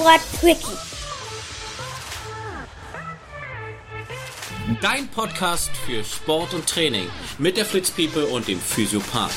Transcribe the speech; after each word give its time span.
Sport 0.00 0.20
Quickie. 0.40 0.78
Dein 4.80 5.08
Podcast 5.08 5.76
für 5.76 6.02
Sport 6.02 6.54
und 6.54 6.66
Training 6.66 7.04
mit 7.38 7.58
der 7.58 7.66
Fritz 7.66 7.90
People 7.90 8.24
und 8.28 8.48
dem 8.48 8.58
Physiopath. 8.58 9.30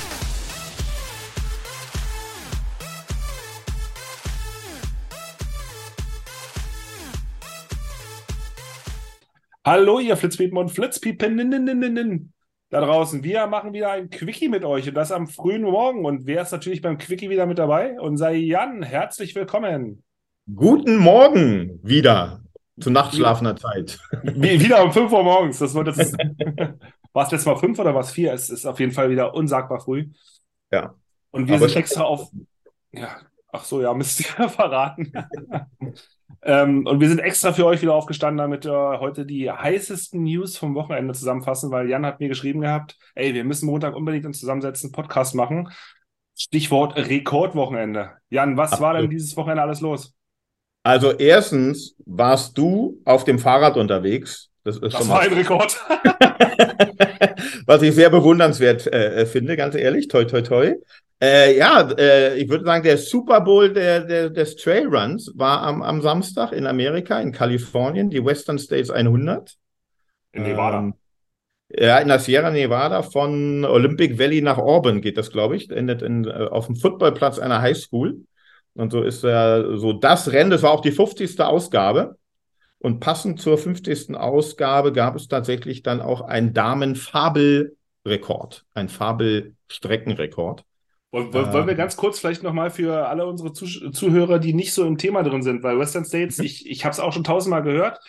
Hallo, 9.66 10.00
ihr 10.00 10.16
Flitzpiepen 10.16 10.57
und 10.57 10.70
Flitzpiepen 10.70 12.32
da 12.70 12.80
draußen. 12.80 13.21
Wir 13.21 13.48
machen 13.48 13.73
wieder 13.73 13.91
ein 13.91 14.09
Quickie 14.09 14.48
mit 14.48 14.64
euch 14.64 14.88
und 14.88 14.93
das 14.93 15.11
am 15.11 15.27
frühen 15.27 15.64
Morgen. 15.64 16.05
Und 16.05 16.25
wer 16.25 16.43
ist 16.43 16.54
natürlich 16.54 16.82
beim 16.82 16.98
Quickie 16.98 17.30
wieder 17.30 17.48
mit 17.48 17.59
dabei? 17.59 18.00
Unser 18.00 18.32
Jan. 18.32 18.82
Herzlich 18.82 19.36
willkommen. 19.36 20.05
Guten 20.52 20.97
Morgen 20.97 21.79
wieder 21.83 22.41
zu 22.77 22.89
nachtschlafender 22.91 23.55
Zeit. 23.55 23.97
Wie, 24.23 24.59
wieder 24.59 24.83
um 24.83 24.91
5 24.91 25.09
Uhr 25.09 25.23
morgens. 25.23 25.59
Das 25.59 25.73
war, 25.73 25.85
das 25.85 25.97
war 25.97 27.25
es 27.25 27.31
letztes 27.31 27.45
Mal 27.45 27.55
5 27.55 27.79
oder 27.79 27.93
war 27.93 28.02
es 28.02 28.11
4? 28.11 28.33
Es 28.33 28.49
ist 28.49 28.66
auf 28.66 28.77
jeden 28.81 28.91
Fall 28.91 29.09
wieder 29.09 29.33
unsagbar 29.33 29.79
früh. 29.79 30.09
Ja. 30.69 30.95
Und 31.31 31.47
wir 31.47 31.55
Aber 31.55 31.69
sind 31.69 31.77
extra 31.77 32.03
auf. 32.03 32.29
Ja, 32.91 33.21
ach 33.53 33.63
so, 33.63 33.81
ja, 33.81 33.93
müsst 33.93 34.19
ihr 34.19 34.49
verraten. 34.49 35.11
Ähm, 36.45 36.85
und 36.85 36.99
wir 36.99 37.07
sind 37.07 37.19
extra 37.19 37.53
für 37.53 37.66
euch 37.66 37.81
wieder 37.81 37.94
aufgestanden, 37.94 38.39
damit 38.39 38.66
wir 38.66 38.99
heute 38.99 39.25
die 39.25 39.49
heißesten 39.49 40.23
News 40.23 40.57
vom 40.57 40.75
Wochenende 40.75 41.13
zusammenfassen, 41.13 41.71
weil 41.71 41.89
Jan 41.89 42.05
hat 42.05 42.19
mir 42.19 42.27
geschrieben 42.27 42.59
gehabt, 42.59 42.97
ey, 43.16 43.33
wir 43.33 43.45
müssen 43.45 43.66
Montag 43.66 43.95
unbedingt 43.95 44.25
uns 44.25 44.41
zusammensetzen, 44.41 44.91
Podcast 44.91 45.35
machen. 45.35 45.69
Stichwort 46.35 46.97
Rekordwochenende. 46.97 48.17
Jan, 48.30 48.57
was 48.57 48.73
Absolut. 48.73 48.94
war 48.94 48.99
denn 48.99 49.09
dieses 49.09 49.38
Wochenende 49.38 49.61
alles 49.61 49.80
los? 49.80 50.13
Also 50.84 51.12
erstens 51.14 51.95
warst 52.06 52.58
du 52.58 53.02
auf 53.06 53.23
dem 53.23 53.39
Fahrrad 53.39 53.78
unterwegs. 53.78 54.50
Das, 54.64 54.78
ist 54.78 54.94
das 54.94 55.09
war 55.09 55.22
ein 55.22 55.34
Rekord. 55.34 55.78
was 57.66 57.81
ich 57.81 57.95
sehr 57.95 58.09
bewundernswert 58.09 58.88
äh, 58.88 59.25
finde, 59.25 59.56
ganz 59.58 59.75
ehrlich. 59.75 60.08
Toi, 60.08 60.25
toi, 60.25 60.42
toi. 60.42 60.75
Äh, 61.22 61.58
ja, 61.58 61.90
äh, 61.98 62.38
ich 62.38 62.50
würde 62.50 62.66
sagen, 62.66 62.84
der 62.84 62.98
Super 62.98 63.42
Bowl 63.42 63.72
der, 63.72 64.02
der, 64.02 64.30
des 64.30 64.58
Trailruns 64.58 65.31
war 65.36 65.62
am, 65.62 65.81
am 65.81 66.02
Samstag 66.02 66.52
in 66.52 66.67
Amerika, 66.67 67.20
in 67.20 67.31
Kalifornien, 67.31 68.09
die 68.09 68.23
Western 68.23 68.59
States 68.59 68.90
100. 68.90 69.56
In 70.34 70.44
Nevada. 70.44 70.80
Ähm, 70.80 70.94
ja, 71.70 71.97
in 72.00 72.09
der 72.09 72.20
Sierra 72.20 72.52
Nevada 72.52 73.02
von 73.03 73.66
Olympic 73.66 74.20
Valley 74.20 74.42
nach 74.42 74.58
Auburn 74.58 75.02
geht 75.02 75.18
das, 75.18 75.31
glaube 75.31 75.56
ich. 75.56 75.72
Endet 75.72 76.02
in, 76.02 76.25
äh, 76.25 76.47
auf 76.52 76.68
dem 76.68 76.75
Footballplatz 76.75 77.40
einer 77.40 77.62
Highschool. 77.62 78.25
Und 78.75 78.91
so 78.91 79.03
ist 79.03 79.23
äh, 79.23 79.77
so 79.77 79.93
das 79.93 80.31
Rennen, 80.31 80.49
das 80.49 80.63
war 80.63 80.71
auch 80.71 80.81
die 80.81 80.91
50. 80.91 81.39
Ausgabe. 81.41 82.17
Und 82.79 82.99
passend 82.99 83.39
zur 83.39 83.57
50. 83.57 84.16
Ausgabe 84.16 84.91
gab 84.91 85.16
es 85.16 85.29
tatsächlich 85.29 85.83
dann 85.83 86.02
auch 86.02 86.21
einen 86.21 86.53
Damenfabelrekord, 86.53 88.66
ein 88.73 88.89
Fabelstreckenrekord. 88.89 90.66
Wollen, 91.11 91.31
wollen 91.31 91.67
wir 91.67 91.75
ganz 91.75 91.95
kurz 91.95 92.19
vielleicht 92.19 92.41
nochmal 92.41 92.71
für 92.71 93.07
alle 93.07 93.27
unsere 93.27 93.53
Zuhörer, 93.53 94.39
die 94.39 94.53
nicht 94.53 94.73
so 94.73 94.83
im 94.85 94.97
Thema 94.97 95.21
drin 95.21 95.44
sind, 95.44 95.61
weil 95.61 95.77
Western 95.77 96.05
States, 96.05 96.39
mhm. 96.39 96.45
ich, 96.45 96.69
ich 96.69 96.85
habe 96.85 96.91
es 96.91 96.99
auch 96.99 97.13
schon 97.13 97.23
tausendmal 97.23 97.61
gehört. 97.61 97.99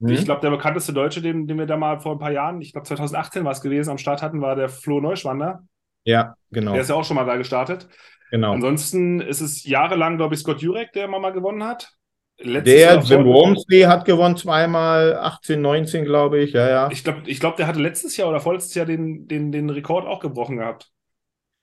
Mhm. 0.00 0.10
Ich 0.10 0.24
glaube, 0.24 0.40
der 0.40 0.50
bekannteste 0.50 0.92
Deutsche, 0.92 1.22
den, 1.22 1.46
den 1.46 1.56
wir 1.56 1.66
da 1.66 1.76
mal 1.76 2.00
vor 2.00 2.12
ein 2.12 2.18
paar 2.18 2.32
Jahren, 2.32 2.60
ich 2.60 2.72
glaube 2.72 2.86
2018 2.86 3.44
war 3.44 3.52
es 3.52 3.60
gewesen, 3.60 3.90
am 3.90 3.98
Start 3.98 4.22
hatten, 4.22 4.40
war 4.40 4.56
der 4.56 4.68
Flo 4.68 5.00
Neuschwander. 5.00 5.62
Ja, 6.04 6.34
genau. 6.50 6.72
Der 6.72 6.82
ist 6.82 6.88
ja 6.88 6.96
auch 6.96 7.04
schon 7.04 7.16
mal 7.16 7.26
da 7.26 7.36
gestartet. 7.36 7.88
Genau. 8.30 8.52
Ansonsten 8.52 9.20
ist 9.20 9.40
es 9.40 9.64
jahrelang, 9.64 10.16
glaube 10.16 10.34
ich, 10.34 10.40
Scott 10.40 10.60
Jurek, 10.60 10.92
der 10.92 11.08
mal 11.08 11.32
gewonnen 11.32 11.64
hat. 11.64 11.98
Letztes 12.40 12.72
der 12.72 13.00
Jim 13.00 13.26
Wormsley 13.26 13.80
hat 13.82 14.04
gewonnen 14.04 14.36
zweimal, 14.36 15.16
18, 15.16 15.60
19, 15.60 16.04
glaube 16.04 16.38
ich, 16.38 16.52
ja, 16.52 16.68
ja. 16.68 16.88
Ich 16.92 17.02
glaube, 17.02 17.22
ich 17.26 17.40
glaub, 17.40 17.56
der 17.56 17.66
hatte 17.66 17.80
letztes 17.80 18.16
Jahr 18.16 18.28
oder 18.28 18.38
vorletztes 18.38 18.74
Jahr 18.74 18.86
den, 18.86 19.26
den, 19.26 19.50
den 19.50 19.70
Rekord 19.70 20.06
auch 20.06 20.20
gebrochen 20.20 20.58
gehabt. 20.58 20.88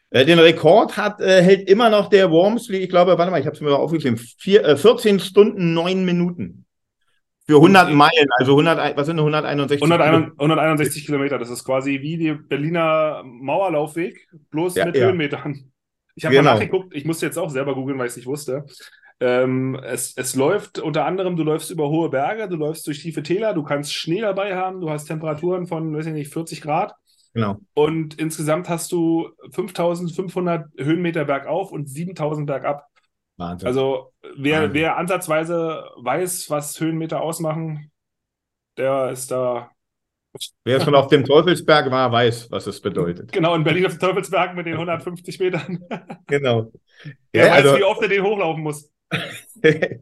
Äh, 0.10 0.26
den 0.26 0.38
Rekord 0.38 0.98
hat, 0.98 1.22
äh, 1.22 1.42
hält 1.42 1.70
immer 1.70 1.90
noch 1.90 2.10
der 2.10 2.30
Wormsley, 2.30 2.80
ich 2.80 2.90
glaube, 2.90 3.18
warte 3.18 3.32
mal, 3.32 3.40
ich 3.40 3.46
habe 3.46 3.56
es 3.56 3.62
mir 3.62 3.74
aufgeschrieben, 3.74 4.18
vier, 4.18 4.66
äh, 4.66 4.76
14 4.76 5.22
Stunden, 5.22 5.74
9 5.74 6.04
Minuten. 6.04 6.66
Für 7.48 7.56
100 7.56 7.92
Meilen, 7.92 8.28
also 8.38 8.54
100, 8.54 8.98
was 8.98 9.06
sind 9.06 9.20
161 9.20 9.82
161, 9.82 10.40
161 10.40 11.06
Kilometer, 11.06 11.38
das 11.38 11.52
ist 11.52 11.64
quasi 11.64 12.02
wie 12.02 12.18
der 12.18 12.34
Berliner 12.34 13.24
Mauerlaufweg, 13.24 14.28
bloß 14.50 14.76
ja, 14.76 14.86
mit 14.86 14.96
ja. 14.96 15.06
Höhenmetern. 15.06 15.72
Ich 16.16 16.26
habe 16.26 16.36
genau. 16.36 16.50
mal 16.50 16.56
nachgeguckt, 16.56 16.96
ich 16.96 17.06
musste 17.06 17.26
jetzt 17.26 17.38
auch 17.38 17.50
selber 17.50 17.76
googeln, 17.76 18.00
weil 18.00 18.08
ich 18.08 18.12
es 18.12 18.18
nicht 18.18 18.28
wusste. 18.28 18.66
Ähm, 19.20 19.80
es, 19.84 20.16
es 20.18 20.36
läuft 20.36 20.80
unter 20.80 21.06
anderem, 21.06 21.36
du 21.36 21.44
läufst 21.44 21.72
über 21.72 21.90
hohe 21.90 22.10
Berge, 22.10 22.50
du 22.50 22.56
läufst 22.56 22.86
durch 22.88 23.02
tiefe 23.02 23.24
Täler, 23.24 23.54
du 23.54 23.64
kannst 23.64 23.94
Schnee 23.94 24.22
dabei 24.22 24.56
haben, 24.56 24.82
du 24.82 24.90
hast 24.90 25.06
Temperaturen 25.06 25.68
von, 25.68 25.96
weiß 25.96 26.08
ich 26.08 26.14
nicht, 26.14 26.34
40 26.34 26.62
Grad. 26.62 26.94
Genau. 27.34 27.60
Und 27.74 28.18
insgesamt 28.18 28.70
hast 28.70 28.92
du 28.92 29.30
5500 29.52 30.68
Höhenmeter 30.78 31.26
bergauf 31.26 31.72
und 31.72 31.90
7000 31.90 32.48
bergab. 32.48 32.88
Wahnsinn. 33.38 33.68
Also 33.68 34.14
wer, 34.38 34.64
Wahnsinn. 34.64 34.74
wer 34.74 34.98
ansatzweise 34.98 35.84
weiß, 35.98 36.50
was 36.50 36.80
Höhenmeter 36.80 37.22
ausmachen, 37.22 37.92
der 38.78 39.12
ist 39.12 39.32
da. 39.32 39.72
Wer 40.64 40.82
schon 40.82 40.96
auf 40.96 41.08
dem 41.08 41.24
Teufelsberg 41.24 41.92
war, 41.92 42.12
weiß, 42.12 42.52
was 42.52 42.68
es 42.68 42.82
bedeutet. 42.82 43.32
Genau, 43.32 43.56
in 43.56 43.64
Berlin 43.64 43.86
auf 43.86 43.94
dem 43.94 44.00
Teufelsberg 44.00 44.56
mit 44.56 44.66
den 44.66 44.74
150 44.74 45.40
Metern. 45.40 45.80
Genau. 46.28 46.72
Der 47.34 47.46
ja, 47.46 47.52
weiß, 47.52 47.66
also, 47.66 47.78
wie 47.78 47.84
oft 47.84 48.02
er 48.02 48.08
den 48.08 48.24
hochlaufen 48.24 48.64
muss. 48.64 48.90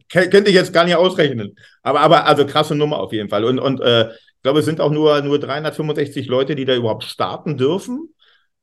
Könnte 0.09 0.49
ich 0.49 0.55
jetzt 0.55 0.71
gar 0.71 0.85
nicht 0.85 0.95
ausrechnen. 0.95 1.55
Aber, 1.81 1.99
aber 1.99 2.25
also 2.25 2.45
krasse 2.45 2.75
Nummer 2.75 2.99
auf 2.99 3.11
jeden 3.11 3.29
Fall. 3.29 3.43
Und, 3.43 3.59
und 3.59 3.81
äh, 3.81 4.09
ich 4.09 4.41
glaube, 4.41 4.59
es 4.59 4.65
sind 4.65 4.79
auch 4.79 4.91
nur, 4.91 5.21
nur 5.21 5.39
365 5.39 6.27
Leute, 6.27 6.55
die 6.55 6.65
da 6.65 6.75
überhaupt 6.75 7.03
starten 7.03 7.57
dürfen. 7.57 8.13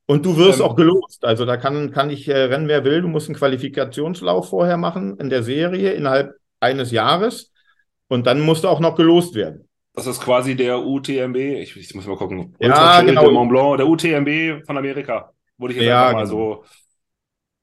Und 0.06 0.26
du 0.26 0.36
wirst 0.36 0.60
ähm, 0.60 0.66
auch 0.66 0.74
gelost. 0.74 1.24
Also 1.24 1.44
da 1.44 1.56
kann, 1.56 1.92
kann 1.92 2.10
ich 2.10 2.28
äh, 2.28 2.36
rennen, 2.36 2.68
wer 2.68 2.84
will. 2.84 3.02
Du 3.02 3.08
musst 3.08 3.28
einen 3.28 3.36
Qualifikationslauf 3.36 4.48
vorher 4.48 4.76
machen 4.76 5.18
in 5.18 5.30
der 5.30 5.42
Serie 5.42 5.92
innerhalb 5.92 6.34
eines 6.58 6.90
Jahres. 6.90 7.52
Und 8.08 8.26
dann 8.26 8.40
musst 8.40 8.64
du 8.64 8.68
auch 8.68 8.80
noch 8.80 8.96
gelost 8.96 9.34
werden. 9.34 9.68
Das 9.92 10.06
ist 10.06 10.20
quasi 10.20 10.54
der 10.54 10.80
UTMB. 10.80 11.36
Ich, 11.36 11.76
ich 11.76 11.94
muss 11.94 12.06
mal 12.06 12.16
gucken. 12.16 12.54
Ja, 12.60 13.02
genau. 13.02 13.30
Mont 13.30 13.50
Blanc, 13.50 13.76
der 13.76 13.86
UTMB 13.86 14.64
von 14.64 14.78
Amerika. 14.78 15.32
Wurde 15.58 15.74
ich 15.74 15.80
jetzt 15.80 15.88
ja, 15.88 16.12
mal 16.12 16.24
genau. 16.24 16.26
so. 16.26 16.64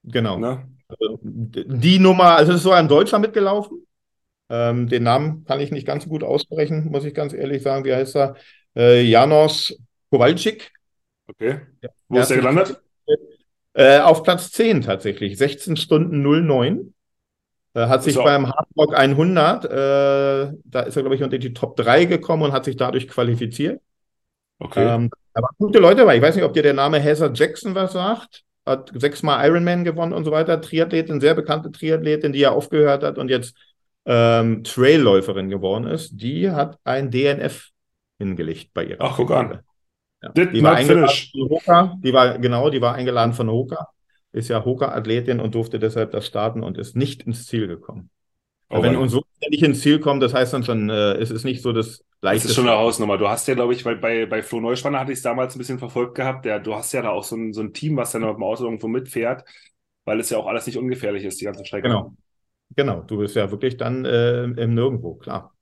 Genau. 0.04 0.38
Ne? 0.38 0.68
Also, 0.88 1.20
die 1.22 2.00
Nummer, 2.00 2.36
also 2.36 2.52
es 2.52 2.58
ist 2.58 2.64
so 2.64 2.72
ein 2.72 2.88
Deutscher 2.88 3.20
mitgelaufen. 3.20 3.88
Ähm, 4.50 4.88
den 4.88 5.04
Namen 5.04 5.44
kann 5.46 5.60
ich 5.60 5.72
nicht 5.72 5.86
ganz 5.86 6.04
so 6.04 6.10
gut 6.10 6.24
aussprechen, 6.24 6.90
muss 6.90 7.06
ich 7.06 7.14
ganz 7.14 7.34
ehrlich 7.34 7.64
sagen. 7.64 7.84
Wie 7.86 7.94
heißt 7.94 8.16
er? 8.16 8.36
Äh, 8.76 9.02
Janos 9.04 9.78
Kowalczyk. 10.10 10.72
Okay. 11.28 11.62
Wo 12.08 12.20
ist 12.20 12.30
der 12.30 12.38
gelandet? 12.38 12.82
Äh, 13.74 14.00
auf 14.00 14.24
Platz 14.24 14.50
10 14.54 14.82
tatsächlich. 14.82 15.38
16 15.38 15.78
Stunden 15.78 16.24
09. 16.24 16.96
Äh, 17.78 17.90
hat 17.90 18.02
sich 18.02 18.16
so. 18.16 18.24
beim 18.24 18.48
Hardrock 18.48 18.98
100, 18.98 19.66
äh, 19.66 19.70
da 20.64 20.80
ist 20.82 20.96
er, 20.96 21.04
glaube 21.04 21.16
ich, 21.16 21.22
unter 21.22 21.38
die 21.38 21.54
Top 21.54 21.76
3 21.76 22.06
gekommen 22.06 22.42
und 22.42 22.52
hat 22.52 22.66
sich 22.66 22.76
dadurch 22.76 23.08
qualifiziert. 23.08 23.82
Okay. 24.58 24.96
Ähm, 24.96 25.12
aber 25.36 25.50
gute 25.60 25.78
Leute, 25.78 26.08
weil 26.08 26.18
ich 26.18 26.24
weiß 26.24 26.36
nicht, 26.36 26.44
ob 26.44 26.54
dir 26.54 26.64
der 26.64 26.74
Name 26.74 27.00
Heather 27.00 27.32
Jackson 27.32 27.76
was 27.76 27.94
sagt. 27.94 28.44
Hat 28.66 28.92
sechsmal 28.96 29.48
Ironman 29.48 29.84
gewonnen 29.84 30.14
und 30.14 30.26
so 30.26 30.32
weiter. 30.32 30.60
Triathletin, 30.60 31.22
sehr 31.22 31.36
bekannte 31.36 31.72
Triathletin, 31.72 32.34
die 32.34 32.40
ja 32.40 32.50
aufgehört 32.50 33.04
hat 33.04 33.20
und 33.20 33.30
jetzt 33.30 33.56
ähm, 34.08 34.64
Trailläuferin 34.64 35.50
geworden 35.50 35.86
ist, 35.86 36.20
die 36.20 36.50
hat 36.50 36.80
ein 36.84 37.12
DNF 37.12 37.70
hingelegt 38.18 38.72
bei 38.74 38.86
ihrer. 38.86 39.04
Ach, 39.04 39.18
guck 39.18 39.30
an. 39.30 39.60
Ja. 40.24 40.46
Die 40.46 40.64
war 40.64 40.76
eingeladen 40.76 41.16
von 41.32 41.50
Hoka, 41.50 41.96
die 42.00 42.12
war, 42.12 42.40
genau, 42.40 42.72
die 42.72 42.82
war 42.82 42.96
eingeladen 42.96 43.34
von 43.34 43.52
Hoka, 43.52 43.88
ist 44.38 44.48
ja 44.48 44.64
Hoka-Athletin 44.64 45.40
und 45.40 45.56
durfte 45.56 45.80
deshalb 45.80 46.12
das 46.12 46.26
starten 46.26 46.64
und 46.64 46.78
ist 46.78 46.96
nicht 46.96 47.24
ins 47.24 47.46
Ziel 47.46 47.68
gekommen. 47.68 48.10
Oh, 48.70 48.82
wenn 48.82 48.98
uns 48.98 49.14
so 49.14 49.24
nicht 49.50 49.64
ins 49.64 49.82
Ziel 49.82 50.00
kommt, 50.00 50.22
das 50.22 50.34
heißt 50.34 50.54
dann 50.54 50.64
schon, 50.64 50.90
äh, 50.90 51.14
es 51.14 51.32
ist 51.32 51.46
nicht 51.46 51.62
so 51.62 51.72
das 51.72 52.04
leichte. 52.22 52.44
Das 52.44 52.52
ist 52.52 52.56
schon 52.56 52.68
eine 52.68 52.78
Hausnummer. 52.78 53.18
Du 53.18 53.28
hast 53.28 53.48
ja, 53.48 53.54
glaube 53.54 53.74
ich, 53.74 53.86
weil 53.86 53.96
bei, 53.96 54.26
bei 54.26 54.44
Flo 54.44 54.60
Neuspanner 54.60 55.00
hatte 55.00 55.12
ich 55.14 55.20
es 55.20 55.24
damals 55.24 55.56
ein 55.56 55.60
bisschen 55.60 55.80
verfolgt 55.80 56.16
gehabt. 56.16 56.46
Der, 56.46 56.60
du 56.60 56.76
hast 56.76 56.92
ja 56.92 57.02
da 57.02 57.10
auch 57.10 57.24
so 57.24 57.36
ein, 57.36 57.54
so 57.54 57.62
ein 57.62 57.74
Team, 57.74 57.96
was 57.96 58.12
dann 58.12 58.24
mit 58.24 58.36
dem 58.36 58.44
Auto 58.44 58.66
irgendwo 58.66 58.88
mitfährt, 58.88 59.46
weil 60.06 60.20
es 60.20 60.30
ja 60.30 60.38
auch 60.38 60.48
alles 60.48 60.68
nicht 60.68 60.78
ungefährlich 60.78 61.24
ist, 61.24 61.40
die 61.40 61.46
ganze 61.46 61.66
Strecke. 61.66 61.88
Genau. 61.88 62.14
Genau, 62.76 63.02
du 63.02 63.18
bist 63.18 63.36
ja 63.36 63.50
wirklich 63.50 63.78
dann 63.78 64.04
äh, 64.04 64.44
im 64.44 64.74
Nirgendwo, 64.74 65.16
klar. 65.16 65.56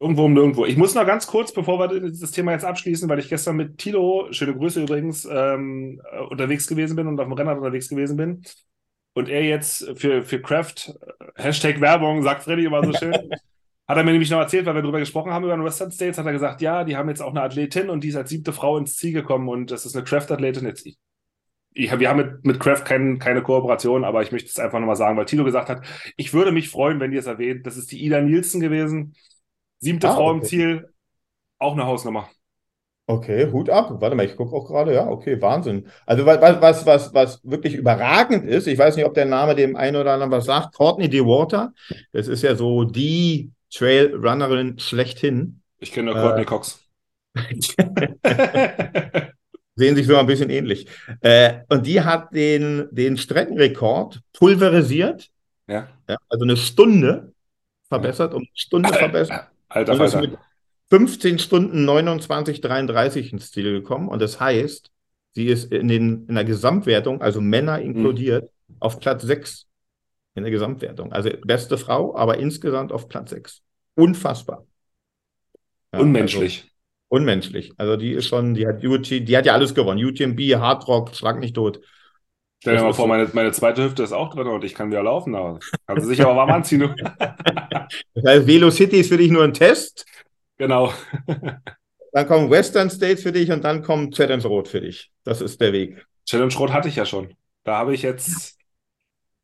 Irgendwo 0.00 0.24
im 0.24 0.32
Nirgendwo. 0.32 0.64
Ich 0.64 0.78
muss 0.78 0.94
noch 0.94 1.06
ganz 1.06 1.26
kurz, 1.26 1.52
bevor 1.52 1.78
wir 1.78 2.00
das 2.00 2.30
Thema 2.30 2.52
jetzt 2.52 2.64
abschließen, 2.64 3.06
weil 3.10 3.18
ich 3.18 3.28
gestern 3.28 3.56
mit 3.56 3.76
Tilo, 3.76 4.28
schöne 4.32 4.56
Grüße 4.56 4.82
übrigens, 4.82 5.28
ähm, 5.30 6.00
äh, 6.10 6.20
unterwegs 6.20 6.66
gewesen 6.66 6.96
bin 6.96 7.06
und 7.06 7.20
auf 7.20 7.26
dem 7.26 7.34
Rennrad 7.34 7.58
unterwegs 7.58 7.90
gewesen 7.90 8.16
bin. 8.16 8.42
Und 9.12 9.28
er 9.28 9.44
jetzt 9.44 9.86
für, 9.96 10.22
für 10.22 10.40
Craft, 10.40 10.96
äh, 11.36 11.42
Hashtag 11.42 11.82
Werbung, 11.82 12.22
sagt 12.22 12.44
Freddy 12.44 12.64
immer 12.64 12.82
so 12.82 12.94
schön, 12.94 13.12
hat 13.88 13.96
er 13.98 14.02
mir 14.02 14.12
nämlich 14.12 14.30
noch 14.30 14.38
erzählt, 14.38 14.64
weil 14.64 14.74
wir 14.74 14.80
darüber 14.80 15.00
gesprochen 15.00 15.32
haben 15.32 15.44
über 15.44 15.54
den 15.54 15.64
Western 15.64 15.92
States, 15.92 16.16
hat 16.16 16.24
er 16.24 16.32
gesagt, 16.32 16.62
ja, 16.62 16.82
die 16.84 16.96
haben 16.96 17.10
jetzt 17.10 17.20
auch 17.20 17.32
eine 17.32 17.42
Athletin 17.42 17.90
und 17.90 18.02
die 18.02 18.08
ist 18.08 18.16
als 18.16 18.30
siebte 18.30 18.54
Frau 18.54 18.78
ins 18.78 18.96
Ziel 18.96 19.12
gekommen 19.12 19.50
und 19.50 19.70
das 19.70 19.84
ist 19.84 19.96
eine 19.96 20.04
Craft-Athletin. 20.04 20.64
Jetzt, 20.64 20.86
ich, 21.74 21.98
wir 21.98 22.08
haben 22.08 22.16
mit, 22.16 22.46
mit 22.46 22.58
Kraft 22.58 22.86
kein, 22.86 23.18
keine 23.18 23.42
Kooperation, 23.42 24.04
aber 24.04 24.22
ich 24.22 24.32
möchte 24.32 24.48
es 24.48 24.58
einfach 24.58 24.78
nochmal 24.78 24.96
sagen, 24.96 25.18
weil 25.18 25.26
Tino 25.26 25.44
gesagt 25.44 25.68
hat, 25.68 25.84
ich 26.16 26.32
würde 26.32 26.52
mich 26.52 26.70
freuen, 26.70 27.00
wenn 27.00 27.12
ihr 27.12 27.20
es 27.20 27.26
erwähnt. 27.26 27.66
Das 27.66 27.76
ist 27.76 27.92
die 27.92 28.02
Ida 28.02 28.22
Nielsen 28.22 28.60
gewesen. 28.60 29.14
Siebte 29.80 30.08
ah, 30.08 30.14
Frau 30.14 30.28
okay. 30.28 30.38
im 30.38 30.44
Ziel. 30.44 30.92
Auch 31.58 31.72
eine 31.72 31.86
Hausnummer. 31.86 32.28
Okay, 33.06 33.50
Hut 33.50 33.68
ab. 33.70 34.00
Warte 34.00 34.14
mal, 34.14 34.24
ich 34.24 34.36
gucke 34.36 34.54
auch 34.54 34.68
gerade. 34.68 34.94
Ja, 34.94 35.08
okay, 35.08 35.42
Wahnsinn. 35.42 35.88
Also 36.06 36.24
was, 36.24 36.40
was, 36.60 36.86
was, 36.86 37.12
was 37.12 37.40
wirklich 37.42 37.74
überragend 37.74 38.46
ist, 38.46 38.68
ich 38.68 38.78
weiß 38.78 38.94
nicht, 38.94 39.04
ob 39.04 39.14
der 39.14 39.24
Name 39.24 39.56
dem 39.56 39.74
einen 39.74 39.96
oder 39.96 40.12
anderen 40.12 40.30
was 40.30 40.44
sagt, 40.44 40.76
Courtney 40.76 41.08
DeWater. 41.08 41.72
Das 42.12 42.28
ist 42.28 42.42
ja 42.42 42.54
so 42.54 42.84
die 42.84 43.50
Trailrunnerin 43.72 44.78
schlechthin. 44.78 45.60
Ich 45.80 45.90
kenne 45.90 46.12
nur 46.12 46.22
Courtney 46.22 46.42
äh, 46.42 46.44
Cox. 46.44 46.84
Sehen 49.74 49.96
sich 49.96 50.06
so 50.06 50.16
ein 50.16 50.26
bisschen 50.26 50.50
ähnlich. 50.50 50.86
Äh, 51.20 51.62
und 51.68 51.86
die 51.86 52.02
hat 52.02 52.32
den, 52.32 52.86
den 52.92 53.16
Streckenrekord 53.16 54.20
pulverisiert. 54.32 55.30
Ja. 55.66 55.88
ja 56.08 56.16
also 56.28 56.44
eine 56.44 56.56
Stunde 56.56 57.32
verbessert, 57.88 58.34
um 58.34 58.42
eine 58.42 58.48
Stunde 58.54 58.88
verbessert. 58.92 59.48
Alter, 59.70 59.98
Alter. 59.98 60.20
Mit 60.20 60.38
15 60.90 61.38
Stunden 61.38 61.84
29, 61.84 62.60
33 62.60 63.32
ins 63.32 63.50
Ziel 63.52 63.72
gekommen. 63.72 64.08
Und 64.08 64.20
das 64.20 64.40
heißt, 64.40 64.90
sie 65.32 65.46
ist 65.46 65.72
in, 65.72 65.88
den, 65.88 66.26
in 66.26 66.34
der 66.34 66.44
Gesamtwertung, 66.44 67.22
also 67.22 67.40
Männer 67.40 67.78
mhm. 67.78 67.84
inkludiert, 67.84 68.50
mhm. 68.68 68.76
auf 68.80 69.00
Platz 69.00 69.22
6 69.22 69.66
in 70.34 70.42
der 70.42 70.50
Gesamtwertung. 70.50 71.12
Also 71.12 71.30
beste 71.44 71.78
Frau, 71.78 72.16
aber 72.16 72.38
insgesamt 72.38 72.92
auf 72.92 73.08
Platz 73.08 73.30
6. 73.30 73.62
Unfassbar. 73.94 74.66
Ja, 75.92 76.00
Unmenschlich. 76.00 76.62
Also, 76.62 76.70
unmenschlich. 77.08 77.72
Also 77.76 77.96
die 77.96 78.12
ist 78.12 78.26
schon, 78.26 78.54
die 78.54 78.66
hat 78.66 78.84
UT, 78.84 79.08
die 79.08 79.36
hat 79.36 79.46
ja 79.46 79.54
alles 79.54 79.74
gewonnen. 79.74 80.04
UTMB, 80.04 80.40
Hardrock, 80.56 81.14
Schlag 81.14 81.38
nicht 81.38 81.54
tot. 81.54 81.80
Stell 82.60 82.76
dir 82.76 82.82
mal 82.82 82.92
vor, 82.92 83.06
meine, 83.06 83.28
meine 83.32 83.52
zweite 83.52 83.82
Hüfte 83.82 84.02
ist 84.02 84.12
auch 84.12 84.34
drin 84.34 84.46
und 84.46 84.64
ich 84.64 84.74
kann 84.74 84.90
wieder 84.90 85.02
laufen. 85.02 85.34
Aber 85.34 85.58
kannst 85.86 86.04
du 86.04 86.08
sicher 86.08 86.28
auch 86.28 86.36
warm 86.36 86.50
anziehen. 86.50 86.80
das 88.14 88.24
heißt, 88.24 88.46
Velocity 88.46 89.00
ist 89.00 89.08
für 89.08 89.16
dich 89.16 89.30
nur 89.30 89.44
ein 89.44 89.54
Test. 89.54 90.04
Genau. 90.58 90.92
dann 92.12 92.26
kommen 92.26 92.50
Western 92.50 92.90
States 92.90 93.22
für 93.22 93.32
dich 93.32 93.50
und 93.50 93.64
dann 93.64 93.82
kommt 93.82 94.14
Challenge 94.14 94.44
Rot 94.44 94.68
für 94.68 94.82
dich. 94.82 95.10
Das 95.24 95.40
ist 95.40 95.58
der 95.58 95.72
Weg. 95.72 96.06
Challenge 96.26 96.54
Rot 96.54 96.70
hatte 96.70 96.88
ich 96.88 96.96
ja 96.96 97.06
schon. 97.06 97.34
Da 97.64 97.78
habe 97.78 97.94
ich 97.94 98.02
jetzt, 98.02 98.58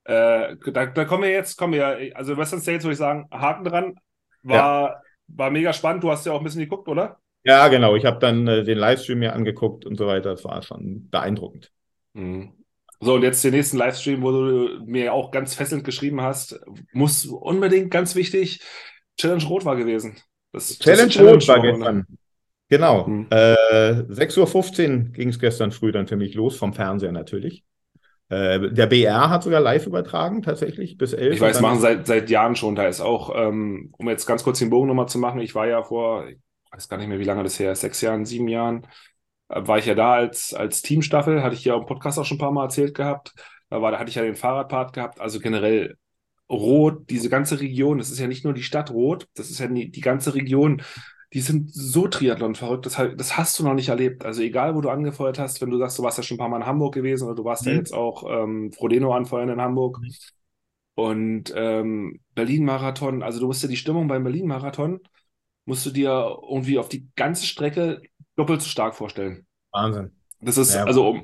äh, 0.05 0.55
da, 0.67 0.85
da 0.85 1.05
kommen 1.07 1.23
wir 1.23 1.31
jetzt, 1.31 1.57
kommen 1.57 1.73
wir, 1.73 2.13
also 2.15 2.37
Western 2.37 2.61
States 2.61 2.85
würde 2.85 2.93
ich 2.93 2.99
sagen, 2.99 3.29
Haken 3.31 3.65
dran. 3.65 3.95
War, 4.43 4.89
ja. 4.89 5.03
war 5.29 5.51
mega 5.51 5.73
spannend. 5.73 6.05
Du 6.05 6.11
hast 6.11 6.27
ja 6.27 6.33
auch 6.33 6.39
ein 6.39 6.45
bisschen 6.45 6.61
geguckt, 6.61 6.87
oder? 6.87 7.19
Ja, 7.45 7.69
genau. 7.69 7.97
Ich 7.97 8.05
habe 8.05 8.19
dann 8.19 8.47
äh, 8.47 8.63
den 8.63 8.77
Livestream 8.77 9.21
mir 9.21 9.33
angeguckt 9.33 9.87
und 9.87 9.97
so 9.97 10.07
weiter. 10.07 10.33
Das 10.33 10.45
war 10.45 10.61
schon 10.61 11.09
beeindruckend. 11.09 11.73
Mhm. 12.13 12.53
So, 13.01 13.15
und 13.15 13.23
jetzt 13.23 13.45
den 13.45 13.53
nächsten 13.53 13.77
Livestream, 13.77 14.23
wo 14.23 14.31
du 14.31 14.85
mir 14.87 15.13
auch 15.13 15.31
ganz 15.31 15.55
fesselnd 15.55 15.85
geschrieben 15.85 16.23
hast, 16.23 16.61
muss 16.93 17.27
unbedingt, 17.27 17.91
ganz 17.91 18.15
wichtig, 18.15 18.61
Challenge 19.19 19.45
Rot 19.45 19.65
war 19.65 19.77
gewesen. 19.77 20.17
Das, 20.53 20.79
Challenge, 20.79 21.13
das 21.13 21.21
Rot 21.21 21.49
war 21.49 21.61
gestern. 21.61 22.07
Genau. 22.69 23.07
Mhm. 23.07 23.27
Äh, 23.31 23.55
6.15 24.09 24.89
Uhr 24.89 25.13
ging 25.13 25.29
es 25.29 25.39
gestern 25.39 25.71
früh 25.73 25.93
dann 25.93 26.07
für 26.07 26.17
mich 26.17 26.35
los, 26.35 26.57
vom 26.57 26.73
Fernseher 26.73 27.13
natürlich. 27.13 27.65
Äh, 28.29 28.73
der 28.73 28.87
BR 28.87 29.31
hat 29.31 29.45
sogar 29.45 29.61
live 29.61 29.87
übertragen, 29.87 30.43
tatsächlich, 30.43 30.99
bis 30.99 31.13
11. 31.13 31.35
Ich 31.35 31.41
weiß, 31.41 31.61
machen 31.61 31.79
seit, 31.79 32.07
seit 32.07 32.29
Jahren 32.29 32.57
schon. 32.57 32.75
Da 32.75 32.89
ist 32.89 33.01
auch, 33.01 33.33
ähm, 33.37 33.93
um 33.97 34.09
jetzt 34.09 34.27
ganz 34.27 34.43
kurz 34.43 34.59
den 34.59 34.71
Bogen 34.71 34.89
nochmal 34.89 35.09
zu 35.09 35.19
machen, 35.19 35.41
ich 35.41 35.55
war 35.55 35.69
ja 35.69 35.83
vor, 35.83 36.27
ich 36.29 36.39
weiß 36.73 36.89
gar 36.89 36.97
nicht 36.97 37.09
mehr, 37.09 37.21
wie 37.21 37.25
lange 37.25 37.45
das 37.45 37.59
her 37.61 37.73
ist, 37.73 37.83
sechs 37.83 38.01
Jahren, 38.01 38.25
sieben 38.25 38.49
Jahren, 38.49 38.87
war 39.49 39.79
ich 39.79 39.87
ja 39.87 39.95
da 39.95 40.15
als, 40.15 40.55
als 40.55 40.83
Teamstaffel, 40.83 41.43
hatte 41.43 41.55
ich 41.55 41.65
ja 41.65 41.77
im 41.77 41.87
Podcast 41.87 42.19
auch 42.19 42.25
schon 42.25 42.37
ein 42.37 42.41
paar 42.41 42.53
Mal 42.53 42.65
erzählt 42.65 42.95
gehabt. 42.95 43.35
Da, 43.71 43.83
war, 43.83 43.91
da 43.91 43.99
hatte 43.99 44.11
ich 44.11 44.17
ja 44.17 44.23
den 44.23 44.37
Fahrradpart 44.37 44.93
gehabt. 44.93 45.21
Also 45.21 45.41
generell 45.41 45.97
Rot, 46.51 47.11
diese 47.11 47.29
ganze 47.29 47.61
Region, 47.61 47.99
das 47.99 48.11
ist 48.11 48.21
ja 48.21 48.29
nicht 48.29 48.45
nur 48.45 48.55
die 48.55 48.63
Stadt 48.63 48.91
Rot, 48.91 49.29
das 49.35 49.51
ist 49.51 49.59
ja 49.59 49.67
die, 49.67 49.91
die 49.91 50.01
ganze 50.01 50.35
Region, 50.35 50.83
die 51.33 51.41
sind 51.41 51.73
so 51.73 52.07
Triathlon 52.07 52.55
verrückt, 52.55 52.87
das, 52.87 52.97
das, 53.17 53.37
hast 53.37 53.59
du 53.59 53.65
noch 53.65 53.75
nicht 53.75 53.89
erlebt. 53.89 54.25
Also 54.25 54.43
egal, 54.43 54.77
wo 54.77 54.81
du 54.81 54.91
angefeuert 54.91 55.39
hast, 55.39 55.61
wenn 55.61 55.71
du 55.71 55.79
sagst, 55.79 55.99
du 55.99 56.05
warst 56.05 56.19
ja 56.19 56.23
schon 56.23 56.37
ein 56.37 56.39
paar 56.39 56.49
Mal 56.49 56.59
in 56.59 56.67
Hamburg 56.67 56.95
gewesen 56.95 57.25
oder 57.25 57.35
du 57.35 57.45
warst 57.45 57.67
mhm. 57.67 57.73
ja 57.73 57.79
jetzt 57.79 57.93
auch 57.93 58.25
ähm, 58.31 58.73
Frodeno 58.73 59.13
anfeuern 59.13 59.49
in 59.49 59.61
Hamburg. 59.61 59.99
Mhm. 60.01 60.13
Und 60.95 61.53
ähm, 61.55 62.21
Berlin-Marathon, 62.35 63.23
also 63.23 63.41
du 63.41 63.47
musst 63.47 63.63
dir 63.63 63.69
die 63.69 63.77
Stimmung 63.77 64.09
beim 64.09 64.23
Berlin-Marathon, 64.23 65.01
musst 65.67 65.85
du 65.85 65.91
dir 65.91 66.39
irgendwie 66.49 66.79
auf 66.79 66.89
die 66.89 67.09
ganze 67.17 67.45
Strecke 67.45 68.01
doppelt 68.37 68.63
so 68.63 68.69
stark 68.69 68.95
vorstellen. 68.95 69.47
Wahnsinn. 69.73 70.13
Das 70.41 70.59
ist, 70.59 70.75
ja. 70.75 70.85
also, 70.85 71.19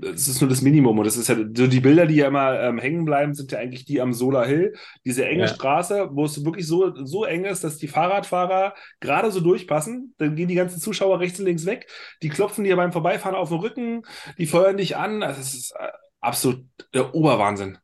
das 0.00 0.28
ist 0.28 0.40
nur 0.40 0.48
das 0.48 0.62
Minimum. 0.62 0.98
Und 0.98 1.04
das 1.04 1.16
ist 1.18 1.28
ja, 1.28 1.36
so 1.36 1.66
die 1.66 1.80
Bilder, 1.80 2.06
die 2.06 2.16
ja 2.16 2.28
immer 2.28 2.58
ähm, 2.58 2.78
hängen 2.78 3.04
bleiben, 3.04 3.34
sind 3.34 3.52
ja 3.52 3.58
eigentlich 3.58 3.84
die 3.84 4.00
am 4.00 4.14
Solar 4.14 4.46
Hill. 4.46 4.74
Diese 5.04 5.26
enge 5.26 5.42
ja. 5.42 5.48
Straße, 5.48 6.08
wo 6.12 6.24
es 6.24 6.42
wirklich 6.44 6.66
so, 6.66 7.04
so 7.04 7.24
eng 7.24 7.44
ist, 7.44 7.64
dass 7.64 7.76
die 7.76 7.88
Fahrradfahrer 7.88 8.74
gerade 9.00 9.30
so 9.30 9.40
durchpassen. 9.40 10.14
Dann 10.16 10.36
gehen 10.36 10.48
die 10.48 10.54
ganzen 10.54 10.80
Zuschauer 10.80 11.20
rechts 11.20 11.38
und 11.38 11.44
links 11.44 11.66
weg. 11.66 11.86
Die 12.22 12.30
klopfen 12.30 12.64
dir 12.64 12.76
beim 12.76 12.92
Vorbeifahren 12.92 13.36
auf 13.36 13.50
den 13.50 13.58
Rücken. 13.58 14.02
Die 14.38 14.46
feuern 14.46 14.78
dich 14.78 14.96
an. 14.96 15.22
Also, 15.22 15.38
das 15.38 15.52
ist 15.52 15.72
äh, 15.78 15.88
absolut 16.20 16.64
der 16.94 17.14
Oberwahnsinn. 17.14 17.78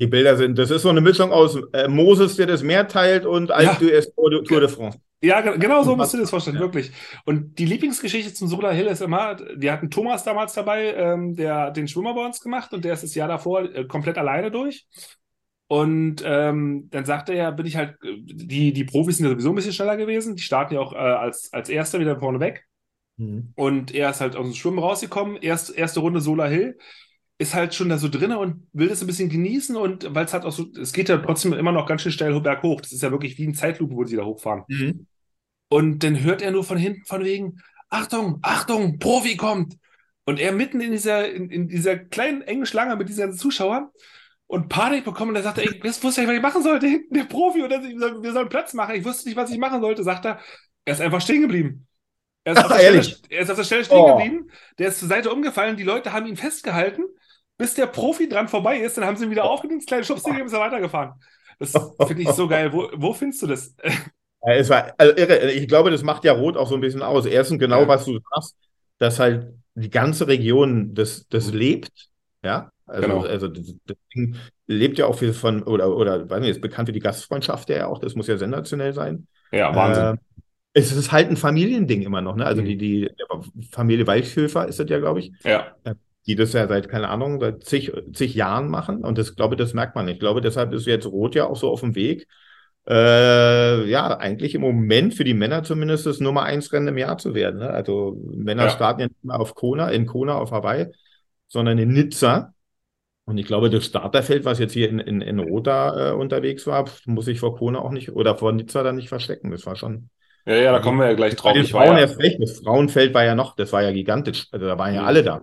Die 0.00 0.08
Bilder 0.08 0.36
sind, 0.36 0.58
das 0.58 0.70
ist 0.70 0.82
so 0.82 0.90
eine 0.90 1.00
Mischung 1.00 1.32
aus 1.32 1.58
äh, 1.72 1.88
Moses, 1.88 2.36
der 2.36 2.46
das 2.46 2.62
Meer 2.62 2.88
teilt 2.88 3.24
und 3.24 3.50
Alpe 3.50 3.94
ja. 3.94 4.00
Tour 4.42 4.60
de 4.60 4.68
France. 4.68 4.98
Ja, 5.22 5.40
genau 5.40 5.82
so 5.82 5.96
musst 5.96 6.12
du 6.12 6.18
dir 6.18 6.24
das 6.24 6.30
vorstellen, 6.30 6.56
ja. 6.56 6.62
wirklich. 6.62 6.92
Und 7.24 7.58
die 7.58 7.64
Lieblingsgeschichte 7.64 8.34
zum 8.34 8.48
Solar 8.48 8.74
Hill 8.74 8.86
ist 8.86 9.00
immer, 9.00 9.38
wir 9.56 9.72
hatten 9.72 9.90
Thomas 9.90 10.24
damals 10.24 10.52
dabei, 10.52 10.94
ähm, 10.94 11.34
der 11.34 11.70
den 11.70 11.88
Schwimmer 11.88 12.14
bei 12.14 12.24
uns 12.24 12.40
gemacht 12.40 12.72
und 12.74 12.84
der 12.84 12.92
ist 12.92 13.02
das 13.02 13.14
Jahr 13.14 13.28
davor 13.28 13.62
äh, 13.62 13.86
komplett 13.86 14.18
alleine 14.18 14.50
durch. 14.50 14.86
Und 15.68 16.22
ähm, 16.24 16.88
dann 16.90 17.04
sagte 17.04 17.32
er, 17.32 17.50
bin 17.50 17.66
ich 17.66 17.76
halt, 17.76 17.96
die, 18.02 18.72
die 18.72 18.84
Profis 18.84 19.16
sind 19.16 19.26
ja 19.26 19.32
sowieso 19.32 19.48
ein 19.50 19.54
bisschen 19.56 19.72
schneller 19.72 19.96
gewesen, 19.96 20.36
die 20.36 20.42
starten 20.42 20.74
ja 20.74 20.80
auch 20.80 20.92
äh, 20.92 20.96
als, 20.96 21.52
als 21.52 21.68
Erster 21.68 21.98
wieder 21.98 22.20
vorne 22.20 22.38
weg. 22.38 22.64
Mhm. 23.16 23.52
Und 23.56 23.92
er 23.94 24.10
ist 24.10 24.20
halt 24.20 24.36
aus 24.36 24.46
dem 24.46 24.54
Schwimmen 24.54 24.78
rausgekommen, 24.78 25.38
erst, 25.38 25.76
erste 25.76 26.00
Runde 26.00 26.20
Solar 26.20 26.48
Hill 26.48 26.76
ist 27.38 27.54
halt 27.54 27.74
schon 27.74 27.88
da 27.88 27.98
so 27.98 28.08
drin 28.08 28.32
und 28.32 28.66
will 28.72 28.88
das 28.88 29.02
ein 29.02 29.06
bisschen 29.06 29.28
genießen 29.28 29.76
und 29.76 30.14
weil 30.14 30.24
es 30.24 30.32
halt 30.32 30.44
auch 30.44 30.52
so, 30.52 30.66
es 30.80 30.92
geht 30.92 31.08
ja 31.08 31.18
trotzdem 31.18 31.52
immer 31.52 31.72
noch 31.72 31.86
ganz 31.86 32.02
schön 32.02 32.12
steil 32.12 32.38
berghoch. 32.40 32.80
Das 32.80 32.92
ist 32.92 33.02
ja 33.02 33.10
wirklich 33.10 33.36
wie 33.36 33.46
ein 33.46 33.54
Zeitlupe, 33.54 33.94
wo 33.94 34.04
sie 34.04 34.16
da 34.16 34.24
hochfahren. 34.24 34.64
Mhm. 34.68 35.06
Und 35.68 36.02
dann 36.02 36.22
hört 36.22 36.40
er 36.40 36.50
nur 36.50 36.64
von 36.64 36.78
hinten 36.78 37.04
von 37.04 37.24
wegen, 37.24 37.60
Achtung, 37.90 38.38
Achtung, 38.42 38.98
Profi 38.98 39.36
kommt. 39.36 39.76
Und 40.24 40.40
er 40.40 40.52
mitten 40.52 40.80
in 40.80 40.92
dieser, 40.92 41.30
in, 41.30 41.50
in 41.50 41.68
dieser 41.68 41.96
kleinen 41.96 42.42
engen 42.42 42.66
Schlange 42.66 42.96
mit 42.96 43.08
diesen 43.08 43.32
Zuschauern 43.34 43.90
und 44.46 44.68
Panik 44.68 45.04
bekommen 45.04 45.30
und 45.30 45.36
er 45.36 45.42
sagte, 45.42 45.62
ey, 45.62 45.78
das 45.80 46.02
wusste 46.02 46.22
ich, 46.22 46.28
was 46.28 46.34
ich 46.34 46.42
machen 46.42 46.62
sollte, 46.62 46.86
hinten 46.86 47.14
der 47.14 47.24
Profi 47.24 47.62
und 47.62 47.70
wir 47.70 48.32
sollen 48.32 48.48
Platz 48.48 48.72
machen. 48.72 48.94
Ich 48.94 49.04
wusste 49.04 49.28
nicht, 49.28 49.36
was 49.36 49.50
ich 49.50 49.58
machen 49.58 49.80
sollte, 49.80 50.02
sagt 50.02 50.24
er. 50.24 50.40
Er 50.84 50.94
ist 50.94 51.00
einfach 51.00 51.20
stehen 51.20 51.42
geblieben. 51.42 51.86
Er 52.44 52.52
ist, 52.52 52.58
Ach, 52.58 52.70
auf, 52.70 52.78
der 52.78 53.02
Stelle, 53.02 53.18
er 53.28 53.40
ist 53.40 53.50
auf 53.50 53.56
der 53.56 53.64
Stelle 53.64 53.84
stehen 53.84 53.98
oh. 53.98 54.16
geblieben, 54.16 54.50
der 54.78 54.88
ist 54.88 55.00
zur 55.00 55.08
Seite 55.08 55.32
umgefallen, 55.32 55.76
die 55.76 55.82
Leute 55.82 56.12
haben 56.12 56.26
ihn 56.26 56.36
festgehalten 56.36 57.04
bis 57.58 57.74
der 57.74 57.86
Profi 57.86 58.28
dran 58.28 58.48
vorbei 58.48 58.78
ist, 58.78 58.96
dann 58.96 59.04
haben 59.04 59.16
sie 59.16 59.24
ihn 59.24 59.30
wieder 59.30 59.44
aufgenommen, 59.44 59.84
kleine 59.84 60.04
Schubs 60.04 60.22
gegeben, 60.22 60.46
ist 60.46 60.52
er 60.52 60.60
weitergefahren. 60.60 61.14
Das 61.58 61.72
finde 62.06 62.22
ich 62.22 62.28
so 62.30 62.46
geil. 62.48 62.72
Wo, 62.72 62.88
wo 62.94 63.12
findest 63.12 63.42
du 63.42 63.46
das? 63.46 63.74
Ja, 64.42 64.52
es 64.54 64.68
war 64.68 64.92
also 64.98 65.16
irre. 65.16 65.50
Ich 65.52 65.66
glaube, 65.66 65.90
das 65.90 66.02
macht 66.02 66.24
ja 66.24 66.32
Rot 66.32 66.56
auch 66.56 66.68
so 66.68 66.74
ein 66.74 66.80
bisschen 66.80 67.02
aus. 67.02 67.26
Erstens 67.26 67.58
genau, 67.58 67.82
ja. 67.82 67.88
was 67.88 68.04
du 68.04 68.18
sagst, 68.34 68.54
dass 68.98 69.18
halt 69.18 69.54
die 69.74 69.90
ganze 69.90 70.28
Region 70.28 70.94
das, 70.94 71.26
das 71.28 71.52
lebt. 71.52 72.08
Ja, 72.44 72.70
also, 72.86 73.08
genau. 73.08 73.22
also 73.22 73.48
das, 73.48 73.74
Ding 74.14 74.36
lebt 74.66 74.98
ja 74.98 75.06
auch 75.06 75.18
viel 75.18 75.32
von, 75.32 75.62
oder, 75.62 75.94
oder 75.96 76.28
weiß 76.30 76.40
nicht, 76.40 76.50
ist 76.50 76.60
bekannt 76.60 76.88
für 76.88 76.92
die 76.92 77.00
Gastfreundschaft 77.00 77.68
ja 77.70 77.86
auch, 77.88 77.98
das 77.98 78.14
muss 78.14 78.28
ja 78.28 78.36
sensationell 78.36 78.92
sein. 78.92 79.26
Ja, 79.50 79.74
Wahnsinn. 79.74 80.04
Äh, 80.04 80.16
es 80.74 80.92
ist 80.92 81.10
halt 81.10 81.30
ein 81.30 81.36
Familiending 81.36 82.02
immer 82.02 82.20
noch, 82.20 82.36
ne? 82.36 82.44
Also 82.44 82.62
mhm. 82.62 82.66
die, 82.66 82.76
die 82.76 83.10
Familie 83.72 84.06
Weichhöfer 84.06 84.68
ist 84.68 84.78
das 84.78 84.88
ja, 84.90 84.98
glaube 84.98 85.20
ich. 85.20 85.32
Ja. 85.42 85.74
Die 86.26 86.34
das 86.34 86.52
ja 86.52 86.66
seit, 86.66 86.88
keine 86.88 87.08
Ahnung, 87.08 87.40
seit 87.40 87.64
zig, 87.64 87.92
zig 88.12 88.34
Jahren 88.34 88.68
machen. 88.68 89.04
Und 89.04 89.18
das 89.18 89.36
glaube, 89.36 89.56
das 89.56 89.74
merkt 89.74 89.94
man 89.94 90.06
nicht. 90.06 90.14
Ich 90.14 90.20
glaube, 90.20 90.40
deshalb 90.40 90.72
ist 90.72 90.86
jetzt 90.86 91.06
Rot 91.06 91.34
ja 91.34 91.46
auch 91.46 91.56
so 91.56 91.70
auf 91.70 91.80
dem 91.80 91.94
Weg. 91.94 92.26
Äh, 92.88 93.88
ja, 93.88 94.16
eigentlich 94.16 94.54
im 94.54 94.60
Moment 94.60 95.14
für 95.14 95.24
die 95.24 95.34
Männer 95.34 95.64
zumindest 95.64 96.06
das 96.06 96.20
Nummer 96.20 96.42
eins 96.44 96.72
Rennen 96.72 96.88
im 96.88 96.98
Jahr 96.98 97.18
zu 97.18 97.34
werden. 97.34 97.58
Ne? 97.60 97.70
Also 97.70 98.16
Männer 98.32 98.64
ja. 98.64 98.70
starten 98.70 99.00
ja 99.00 99.06
nicht 99.08 99.24
mehr 99.24 99.40
auf 99.40 99.54
Kona, 99.54 99.88
in 99.90 100.06
Kona 100.06 100.36
auf 100.36 100.52
Hawaii, 100.52 100.86
sondern 101.48 101.78
in 101.78 101.92
Nizza. 101.92 102.52
Und 103.24 103.38
ich 103.38 103.46
glaube, 103.46 103.70
das 103.70 103.84
Starterfeld, 103.86 104.44
was 104.44 104.60
jetzt 104.60 104.72
hier 104.72 104.88
in, 104.88 105.00
in, 105.00 105.20
in 105.20 105.40
Rota 105.40 106.10
äh, 106.10 106.12
unterwegs 106.14 106.64
war, 106.68 106.84
muss 107.06 107.24
sich 107.24 107.40
vor 107.40 107.56
Kona 107.56 107.80
auch 107.80 107.90
nicht 107.90 108.12
oder 108.12 108.36
vor 108.36 108.52
Nizza 108.52 108.84
dann 108.84 108.94
nicht 108.94 109.08
verstecken. 109.08 109.50
Das 109.50 109.66
war 109.66 109.74
schon. 109.74 110.10
Ja, 110.44 110.54
ja, 110.54 110.70
da 110.70 110.78
kommen 110.78 111.00
wir 111.00 111.08
ja 111.08 111.14
gleich 111.14 111.34
drauf. 111.34 111.54
Bei 111.54 111.58
den 111.58 111.66
Frauen 111.66 111.96
ja, 111.96 111.98
erst 111.98 112.20
recht. 112.20 112.40
Das 112.40 112.60
Frauenfeld 112.60 113.12
war 113.14 113.24
ja 113.24 113.34
noch, 113.34 113.56
das 113.56 113.72
war 113.72 113.82
ja 113.82 113.90
gigantisch. 113.90 114.46
Also 114.52 114.66
da 114.66 114.78
waren 114.78 114.94
ja 114.94 115.02
alle 115.02 115.24
da. 115.24 115.42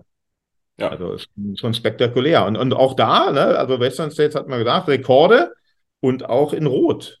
Ja. 0.78 0.88
Also 0.88 1.16
schon 1.54 1.74
spektakulär. 1.74 2.46
Und, 2.46 2.56
und 2.56 2.72
auch 2.72 2.94
da, 2.94 3.30
ne, 3.30 3.58
also 3.58 3.78
Western 3.78 4.10
States 4.10 4.34
hat 4.34 4.48
man 4.48 4.58
gesagt, 4.58 4.88
Rekorde 4.88 5.52
und 6.00 6.28
auch 6.28 6.52
in 6.52 6.66
Rot. 6.66 7.20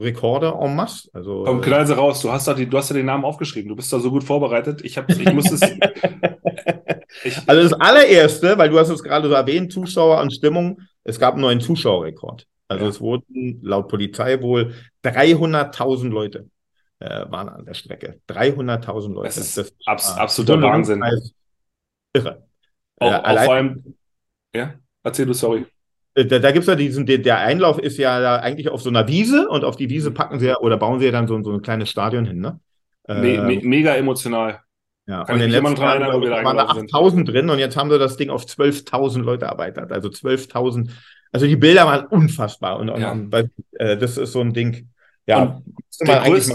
Rekorde 0.00 0.54
en 0.60 0.74
masse. 0.74 1.08
Also, 1.12 1.44
Komm, 1.44 1.60
knall 1.60 1.86
sie 1.86 1.96
raus. 1.96 2.20
Du 2.22 2.32
hast, 2.32 2.48
da 2.48 2.54
die, 2.54 2.68
du 2.68 2.76
hast 2.76 2.90
ja 2.90 2.96
den 2.96 3.06
Namen 3.06 3.24
aufgeschrieben. 3.24 3.68
Du 3.68 3.76
bist 3.76 3.92
da 3.92 4.00
so 4.00 4.10
gut 4.10 4.24
vorbereitet. 4.24 4.84
Ich, 4.84 4.98
hab, 4.98 5.08
ich 5.08 5.32
muss 5.32 5.50
es. 5.50 5.60
ich, 7.24 7.36
also 7.46 7.62
das 7.62 7.72
allererste, 7.74 8.58
weil 8.58 8.68
du 8.68 8.78
hast 8.78 8.88
es 8.88 9.02
gerade 9.02 9.28
so 9.28 9.34
erwähnt, 9.34 9.72
Zuschauer 9.72 10.20
und 10.20 10.32
Stimmung, 10.32 10.80
es 11.04 11.20
gab 11.20 11.34
einen 11.34 11.42
neuen 11.42 11.60
Zuschauerrekord. 11.60 12.46
Also 12.68 12.84
ja. 12.84 12.90
es 12.90 13.00
wurden 13.00 13.60
laut 13.62 13.88
Polizei 13.88 14.40
wohl 14.40 14.74
300.000 15.04 16.08
Leute 16.08 16.48
äh, 16.98 17.30
waren 17.30 17.48
an 17.48 17.64
der 17.64 17.74
Strecke. 17.74 18.20
300.000 18.28 19.12
Leute. 19.12 19.28
Das 19.28 19.36
ist, 19.36 19.56
das 19.56 19.66
ist 19.68 19.76
abs 19.86 20.16
absoluter 20.16 20.62
Wahnsinn. 20.62 21.04
Irre. 22.14 22.44
Auch, 23.02 23.12
äh, 23.12 23.16
auch 23.16 23.44
vor 23.44 23.54
allem, 23.54 23.94
ja, 24.54 24.74
erzähl 25.02 25.26
du, 25.26 25.32
sorry. 25.32 25.66
Äh, 26.14 26.26
da, 26.26 26.38
da 26.38 26.50
gibt 26.52 26.62
es 26.62 26.68
ja 26.68 26.74
diesen, 26.74 27.06
der 27.06 27.38
Einlauf 27.38 27.78
ist 27.78 27.98
ja 27.98 28.40
eigentlich 28.40 28.68
auf 28.68 28.82
so 28.82 28.90
einer 28.90 29.08
Wiese 29.08 29.48
und 29.48 29.64
auf 29.64 29.76
die 29.76 29.90
Wiese 29.90 30.10
mhm. 30.10 30.14
packen 30.14 30.38
sie 30.38 30.46
ja 30.46 30.58
oder 30.58 30.76
bauen 30.76 31.00
sie 31.00 31.06
ja 31.06 31.12
dann 31.12 31.26
so, 31.26 31.42
so 31.42 31.52
ein 31.52 31.62
kleines 31.62 31.90
Stadion 31.90 32.24
hin, 32.24 32.40
ne? 32.40 32.60
Me 33.08 33.42
me 33.42 33.54
ähm, 33.54 33.68
mega 33.68 33.94
emotional. 33.94 34.60
Ja, 35.06 35.24
Kann 35.24 35.34
und 35.34 35.42
in 35.42 35.50
den 35.50 35.62
letzten 35.62 35.80
Jahren 35.82 36.44
waren 36.44 36.56
da 36.56 36.66
8000 36.66 37.28
drin 37.28 37.50
und 37.50 37.58
jetzt 37.58 37.76
haben 37.76 37.90
sie 37.90 37.98
das 37.98 38.16
Ding 38.16 38.30
auf 38.30 38.44
12.000 38.44 39.22
Leute 39.22 39.46
erweitert. 39.46 39.90
Also 39.90 40.08
12.000. 40.08 40.90
Also 41.32 41.46
die 41.46 41.56
Bilder 41.56 41.86
waren 41.86 42.06
unfassbar 42.06 42.78
und, 42.78 42.88
ja. 42.88 43.10
und, 43.10 43.34
und 43.34 43.50
äh, 43.72 43.96
das 43.96 44.16
ist 44.16 44.32
so 44.32 44.40
ein 44.40 44.52
Ding. 44.52 44.88
Ja, 45.26 45.60
der 46.00 46.20
größte, 46.20 46.54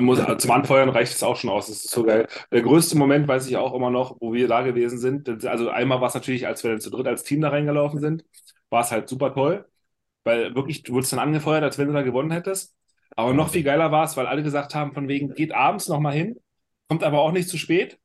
muss, 0.00 0.20
zum 0.38 0.50
Anfeuern 0.50 0.88
reicht 0.88 1.14
es 1.14 1.22
auch 1.22 1.36
schon 1.36 1.50
aus. 1.50 1.68
Das 1.68 1.84
ist 1.84 1.90
so 1.90 2.04
geil. 2.04 2.26
Der 2.52 2.62
größte 2.62 2.96
Moment 2.96 3.28
weiß 3.28 3.46
ich 3.46 3.56
auch 3.56 3.74
immer 3.74 3.90
noch, 3.90 4.16
wo 4.20 4.32
wir 4.32 4.48
da 4.48 4.62
gewesen 4.62 4.98
sind. 4.98 5.44
Also 5.46 5.70
einmal 5.70 6.00
war 6.00 6.08
es 6.08 6.14
natürlich, 6.14 6.46
als 6.46 6.62
wir 6.64 6.70
dann 6.70 6.80
zu 6.80 6.90
dritt 6.90 7.06
als 7.06 7.24
Team 7.24 7.40
da 7.40 7.50
reingelaufen 7.50 8.00
sind, 8.00 8.24
war 8.70 8.82
es 8.82 8.90
halt 8.90 9.08
super 9.08 9.32
toll, 9.32 9.66
weil 10.24 10.54
wirklich, 10.54 10.82
du 10.82 10.94
wurdest 10.94 11.12
dann 11.12 11.20
angefeuert, 11.20 11.62
als 11.62 11.78
wenn 11.78 11.88
du 11.88 11.94
da 11.94 12.02
gewonnen 12.02 12.30
hättest. 12.30 12.74
Aber 13.14 13.32
noch 13.32 13.50
viel 13.50 13.62
geiler 13.62 13.92
war 13.92 14.04
es, 14.04 14.16
weil 14.16 14.26
alle 14.26 14.42
gesagt 14.42 14.74
haben, 14.74 14.92
von 14.92 15.08
wegen, 15.08 15.34
geht 15.34 15.52
abends 15.52 15.88
nochmal 15.88 16.12
hin, 16.12 16.38
kommt 16.88 17.04
aber 17.04 17.20
auch 17.20 17.32
nicht 17.32 17.48
zu 17.48 17.58
spät. 17.58 17.98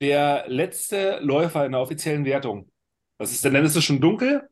Der 0.00 0.44
letzte 0.46 1.18
Läufer 1.20 1.66
in 1.66 1.72
der 1.72 1.80
offiziellen 1.80 2.24
Wertung, 2.24 2.70
das 3.18 3.32
ist, 3.32 3.44
dann 3.44 3.54
ist 3.56 3.76
es 3.76 3.84
schon 3.84 4.00
dunkel, 4.00 4.48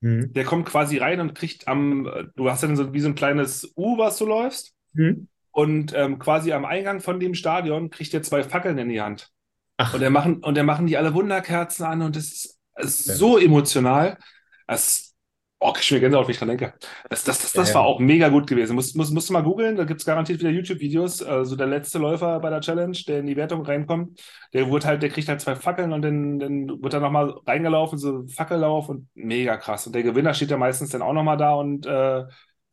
mhm. 0.00 0.32
der 0.32 0.44
kommt 0.44 0.66
quasi 0.66 0.98
rein 0.98 1.20
und 1.20 1.34
kriegt 1.34 1.66
am, 1.66 2.30
du 2.36 2.50
hast 2.50 2.62
dann 2.62 2.76
so 2.76 2.92
wie 2.92 3.00
so 3.00 3.08
ein 3.08 3.14
kleines 3.14 3.72
U, 3.76 3.98
was 3.98 4.18
du 4.18 4.26
läufst. 4.26 4.74
Mhm. 4.92 5.28
Und 5.52 5.92
ähm, 5.94 6.18
quasi 6.18 6.52
am 6.52 6.64
Eingang 6.64 7.00
von 7.00 7.20
dem 7.20 7.34
Stadion 7.34 7.90
kriegt 7.90 8.12
er 8.14 8.22
zwei 8.22 8.42
Fackeln 8.42 8.78
in 8.78 8.88
die 8.88 9.02
Hand. 9.02 9.30
Ach. 9.76 9.94
Und 9.94 10.02
er 10.02 10.10
machen, 10.10 10.42
und 10.42 10.56
er 10.56 10.64
machen 10.64 10.86
die 10.86 10.96
alle 10.96 11.14
Wunderkerzen 11.14 11.84
an 11.84 12.02
und 12.02 12.16
es 12.16 12.32
ist, 12.32 12.60
ist 12.76 13.06
ja. 13.06 13.14
so 13.14 13.38
emotional. 13.38 14.16
Es, 14.66 15.14
oh, 15.60 15.74
ich 15.78 15.90
mir 15.90 16.00
Gänsehaut, 16.00 16.26
wenn 16.26 16.32
ich 16.32 16.38
dran 16.38 16.48
denke. 16.48 16.72
Das, 17.10 17.24
das, 17.24 17.42
das, 17.42 17.52
das 17.52 17.68
ja, 17.68 17.74
war 17.76 17.82
auch 17.82 17.98
mega 17.98 18.28
gut 18.28 18.46
gewesen. 18.46 18.74
Musst, 18.74 18.96
musst, 18.96 19.12
musst 19.12 19.28
du 19.28 19.34
mal 19.34 19.42
googeln, 19.42 19.76
da 19.76 19.84
gibt 19.84 20.00
es 20.00 20.06
garantiert 20.06 20.40
wieder 20.40 20.50
YouTube-Videos. 20.50 21.22
Also 21.22 21.54
der 21.54 21.66
letzte 21.66 21.98
Läufer 21.98 22.40
bei 22.40 22.48
der 22.48 22.62
Challenge, 22.62 22.96
der 23.06 23.20
in 23.20 23.26
die 23.26 23.36
Wertung 23.36 23.62
reinkommt, 23.66 24.22
der 24.54 24.70
wurde 24.70 24.86
halt, 24.86 25.02
der 25.02 25.10
kriegt 25.10 25.28
halt 25.28 25.42
zwei 25.42 25.54
Fackeln 25.54 25.92
und 25.92 26.00
dann, 26.00 26.38
dann 26.38 26.82
wird 26.82 26.94
er 26.94 27.00
nochmal 27.00 27.34
reingelaufen, 27.46 27.98
so 27.98 28.26
Fackellauf 28.28 28.88
und 28.88 29.08
mega 29.14 29.58
krass. 29.58 29.86
Und 29.86 29.94
der 29.94 30.02
Gewinner 30.02 30.32
steht 30.32 30.50
ja 30.50 30.56
meistens 30.56 30.90
dann 30.90 31.02
auch 31.02 31.12
nochmal 31.12 31.36
da 31.36 31.54
und 31.54 31.84
äh, 31.84 32.24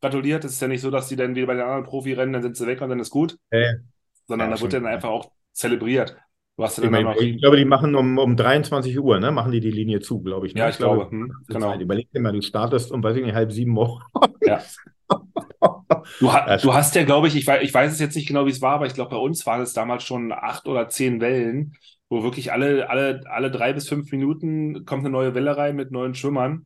gratuliert. 0.02 0.46
Es 0.46 0.54
ist 0.54 0.62
ja 0.62 0.68
nicht 0.68 0.82
so, 0.82 0.92
dass 0.92 1.08
die 1.08 1.16
dann 1.16 1.36
wieder 1.36 1.48
bei 1.48 1.54
den 1.54 1.64
anderen 1.64 1.84
Profi-Rennen, 1.84 2.34
dann 2.34 2.42
sind 2.42 2.58
sie 2.58 2.68
weg 2.68 2.82
und 2.82 2.90
dann 2.90 3.00
ist 3.00 3.10
gut. 3.10 3.38
Äh, 3.50 3.76
sondern 4.28 4.50
ja, 4.50 4.56
da 4.56 4.62
wird 4.62 4.74
dann 4.74 4.86
einfach 4.86 5.10
auch 5.10 5.32
zelebriert. 5.54 6.12
Ja 6.12 6.24
ich, 6.68 6.90
meine, 6.90 7.18
ich 7.18 7.40
glaube, 7.40 7.58
die 7.58 7.66
machen 7.66 7.96
um, 7.96 8.18
um 8.18 8.36
23 8.36 9.00
Uhr, 9.00 9.20
ne? 9.20 9.32
Machen 9.32 9.52
die 9.52 9.62
die 9.62 9.72
Linie 9.72 10.02
zu, 10.02 10.22
glaube 10.22 10.46
ich. 10.46 10.54
Ne? 10.54 10.62
Ja, 10.62 10.68
ich, 10.68 10.74
ich 10.74 10.78
glaube. 10.80 11.08
glaube 11.08 11.12
hm, 11.12 11.34
genau. 11.48 11.80
Überleg 11.80 12.12
dir 12.12 12.20
mal, 12.20 12.34
du 12.34 12.42
startest 12.42 12.92
um, 12.92 13.02
weiß 13.02 13.16
ich 13.16 13.24
nicht, 13.24 13.36
halb 13.36 13.52
sieben 13.52 13.78
Uhr. 13.78 14.02
Ja. 14.46 14.62
Du, 16.20 16.32
ha 16.32 16.58
du, 16.58 16.74
hast 16.74 16.96
ja, 16.96 17.04
glaube 17.04 17.28
ich, 17.28 17.36
ich 17.36 17.46
weiß, 17.46 17.62
ich 17.64 17.74
weiß 17.74 17.92
es 17.92 18.00
jetzt 18.00 18.16
nicht 18.16 18.28
genau, 18.28 18.46
wie 18.46 18.52
es 18.52 18.62
war, 18.62 18.76
aber 18.76 18.86
ich 18.86 18.94
glaube, 18.94 19.12
bei 19.12 19.18
uns 19.18 19.46
waren 19.46 19.62
es 19.62 19.74
damals 19.74 20.04
schon 20.04 20.32
acht 20.32 20.68
oder 20.68 20.88
zehn 20.88 21.20
Wellen, 21.20 21.76
wo 22.10 22.24
wirklich 22.24 22.52
alle, 22.52 22.90
alle, 22.90 23.22
alle 23.26 23.52
drei 23.52 23.74
bis 23.74 23.88
fünf 23.88 24.12
Minuten 24.12 24.86
kommt 24.86 25.04
eine 25.04 25.12
neue 25.12 25.36
Welle 25.36 25.58
rein 25.58 25.76
mit 25.76 25.92
neuen 25.92 26.16
Schwimmern. 26.16 26.66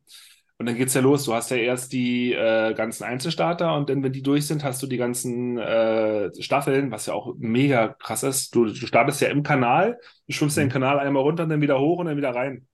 Und 0.58 0.66
dann 0.66 0.76
geht's 0.76 0.94
ja 0.94 1.00
los. 1.00 1.24
Du 1.24 1.34
hast 1.34 1.50
ja 1.50 1.56
erst 1.56 1.92
die 1.92 2.32
äh, 2.32 2.74
ganzen 2.74 3.04
Einzelstarter 3.04 3.74
und 3.74 3.90
dann, 3.90 4.02
wenn 4.04 4.12
die 4.12 4.22
durch 4.22 4.46
sind, 4.46 4.62
hast 4.62 4.82
du 4.82 4.86
die 4.86 4.96
ganzen 4.96 5.58
äh, 5.58 6.30
Staffeln, 6.40 6.92
was 6.92 7.06
ja 7.06 7.14
auch 7.14 7.34
mega 7.38 7.88
krass 7.88 8.22
ist. 8.22 8.54
Du, 8.54 8.66
du 8.66 8.74
startest 8.74 9.20
ja 9.20 9.28
im 9.28 9.42
Kanal, 9.42 9.98
du 10.28 10.32
schwimmst 10.32 10.56
mhm. 10.56 10.62
den 10.62 10.70
Kanal 10.70 11.00
einmal 11.00 11.22
runter 11.22 11.42
und 11.42 11.48
dann 11.48 11.60
wieder 11.60 11.80
hoch 11.80 11.98
und 11.98 12.06
dann 12.06 12.16
wieder 12.16 12.34
rein. 12.34 12.68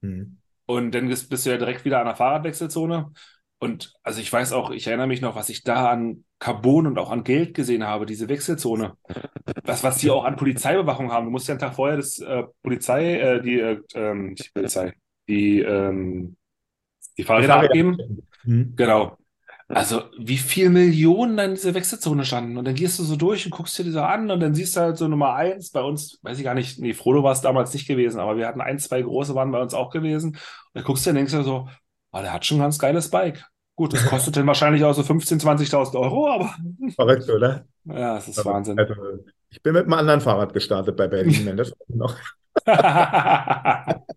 Mhm. 0.00 0.38
Und 0.64 0.94
dann 0.94 1.08
bist, 1.08 1.28
bist, 1.28 1.44
du 1.44 1.50
ja 1.50 1.58
direkt 1.58 1.84
wieder 1.84 2.00
an 2.00 2.06
der 2.06 2.16
Fahrradwechselzone. 2.16 3.12
Und 3.58 3.94
also 4.02 4.20
ich 4.20 4.32
weiß 4.32 4.52
auch, 4.52 4.70
ich 4.70 4.86
erinnere 4.86 5.06
mich 5.06 5.20
noch, 5.20 5.36
was 5.36 5.50
ich 5.50 5.62
da 5.62 5.90
an 5.90 6.24
Carbon 6.38 6.86
und 6.86 6.98
auch 6.98 7.10
an 7.10 7.24
Geld 7.24 7.54
gesehen 7.54 7.86
habe, 7.86 8.06
diese 8.06 8.28
Wechselzone. 8.28 8.96
Das, 9.64 9.84
was 9.84 9.98
die 9.98 10.10
auch 10.10 10.24
an 10.24 10.36
Polizeibewachung 10.36 11.12
haben. 11.12 11.26
Du 11.26 11.30
musst 11.30 11.46
ja 11.46 11.52
einen 11.52 11.60
Tag 11.60 11.74
vorher 11.74 11.98
das 11.98 12.18
äh, 12.18 12.44
Polizei, 12.62 13.20
äh, 13.20 13.42
die, 13.42 13.60
äh, 13.60 13.80
ähm, 13.94 14.34
die 14.34 14.48
Polizei, 14.52 14.94
die 15.28 15.60
ähm, 15.60 16.36
die 17.16 17.24
Fahrräder 17.24 17.56
abgeben. 17.56 18.22
Mhm. 18.44 18.74
Genau. 18.76 19.16
Also, 19.68 20.02
wie 20.18 20.36
viele 20.36 20.68
Millionen 20.68 21.36
da 21.36 21.44
in 21.44 21.54
dieser 21.54 21.72
Wechselzone 21.72 22.24
standen. 22.26 22.58
Und 22.58 22.66
dann 22.66 22.74
gehst 22.74 22.98
du 22.98 23.04
so 23.04 23.16
durch 23.16 23.46
und 23.46 23.52
guckst 23.52 23.78
dir 23.78 23.84
die 23.84 23.90
so 23.90 24.02
an 24.02 24.30
und 24.30 24.40
dann 24.40 24.54
siehst 24.54 24.76
du 24.76 24.80
halt 24.80 24.98
so 24.98 25.08
Nummer 25.08 25.34
eins. 25.34 25.70
Bei 25.70 25.80
uns, 25.80 26.18
weiß 26.22 26.36
ich 26.38 26.44
gar 26.44 26.54
nicht, 26.54 26.78
nee, 26.78 26.92
Frodo 26.92 27.22
war 27.22 27.32
es 27.32 27.40
damals 27.40 27.72
nicht 27.72 27.88
gewesen, 27.88 28.20
aber 28.20 28.36
wir 28.36 28.46
hatten 28.46 28.60
ein, 28.60 28.78
zwei 28.78 29.00
große 29.00 29.34
waren 29.34 29.50
bei 29.50 29.62
uns 29.62 29.72
auch 29.72 29.90
gewesen. 29.90 30.32
Und 30.32 30.40
dann 30.74 30.84
guckst 30.84 31.06
du 31.06 31.10
und 31.10 31.16
denkst 31.16 31.32
du 31.32 31.42
so, 31.42 31.68
oh, 32.12 32.18
der 32.20 32.34
hat 32.34 32.44
schon 32.44 32.58
ein 32.58 32.64
ganz 32.64 32.78
geiles 32.78 33.08
Bike. 33.08 33.46
Gut, 33.74 33.94
das 33.94 34.04
kostet 34.04 34.36
dann 34.36 34.46
wahrscheinlich 34.46 34.84
auch 34.84 34.92
so 34.92 35.00
15.000, 35.00 35.40
20.000 35.42 35.98
Euro, 35.98 36.28
aber. 36.28 36.54
Verrückt, 36.94 37.28
oder? 37.30 37.64
Ja, 37.84 38.16
das 38.16 38.28
ist 38.28 38.38
also, 38.38 38.50
Wahnsinn. 38.50 38.78
Also, 38.78 38.94
ich 39.48 39.62
bin 39.62 39.72
mit 39.72 39.84
einem 39.84 39.94
anderen 39.94 40.20
Fahrrad 40.20 40.52
gestartet 40.52 40.96
bei 40.96 41.08
Berlin, 41.08 41.56
das 41.56 41.72
noch. 41.88 42.16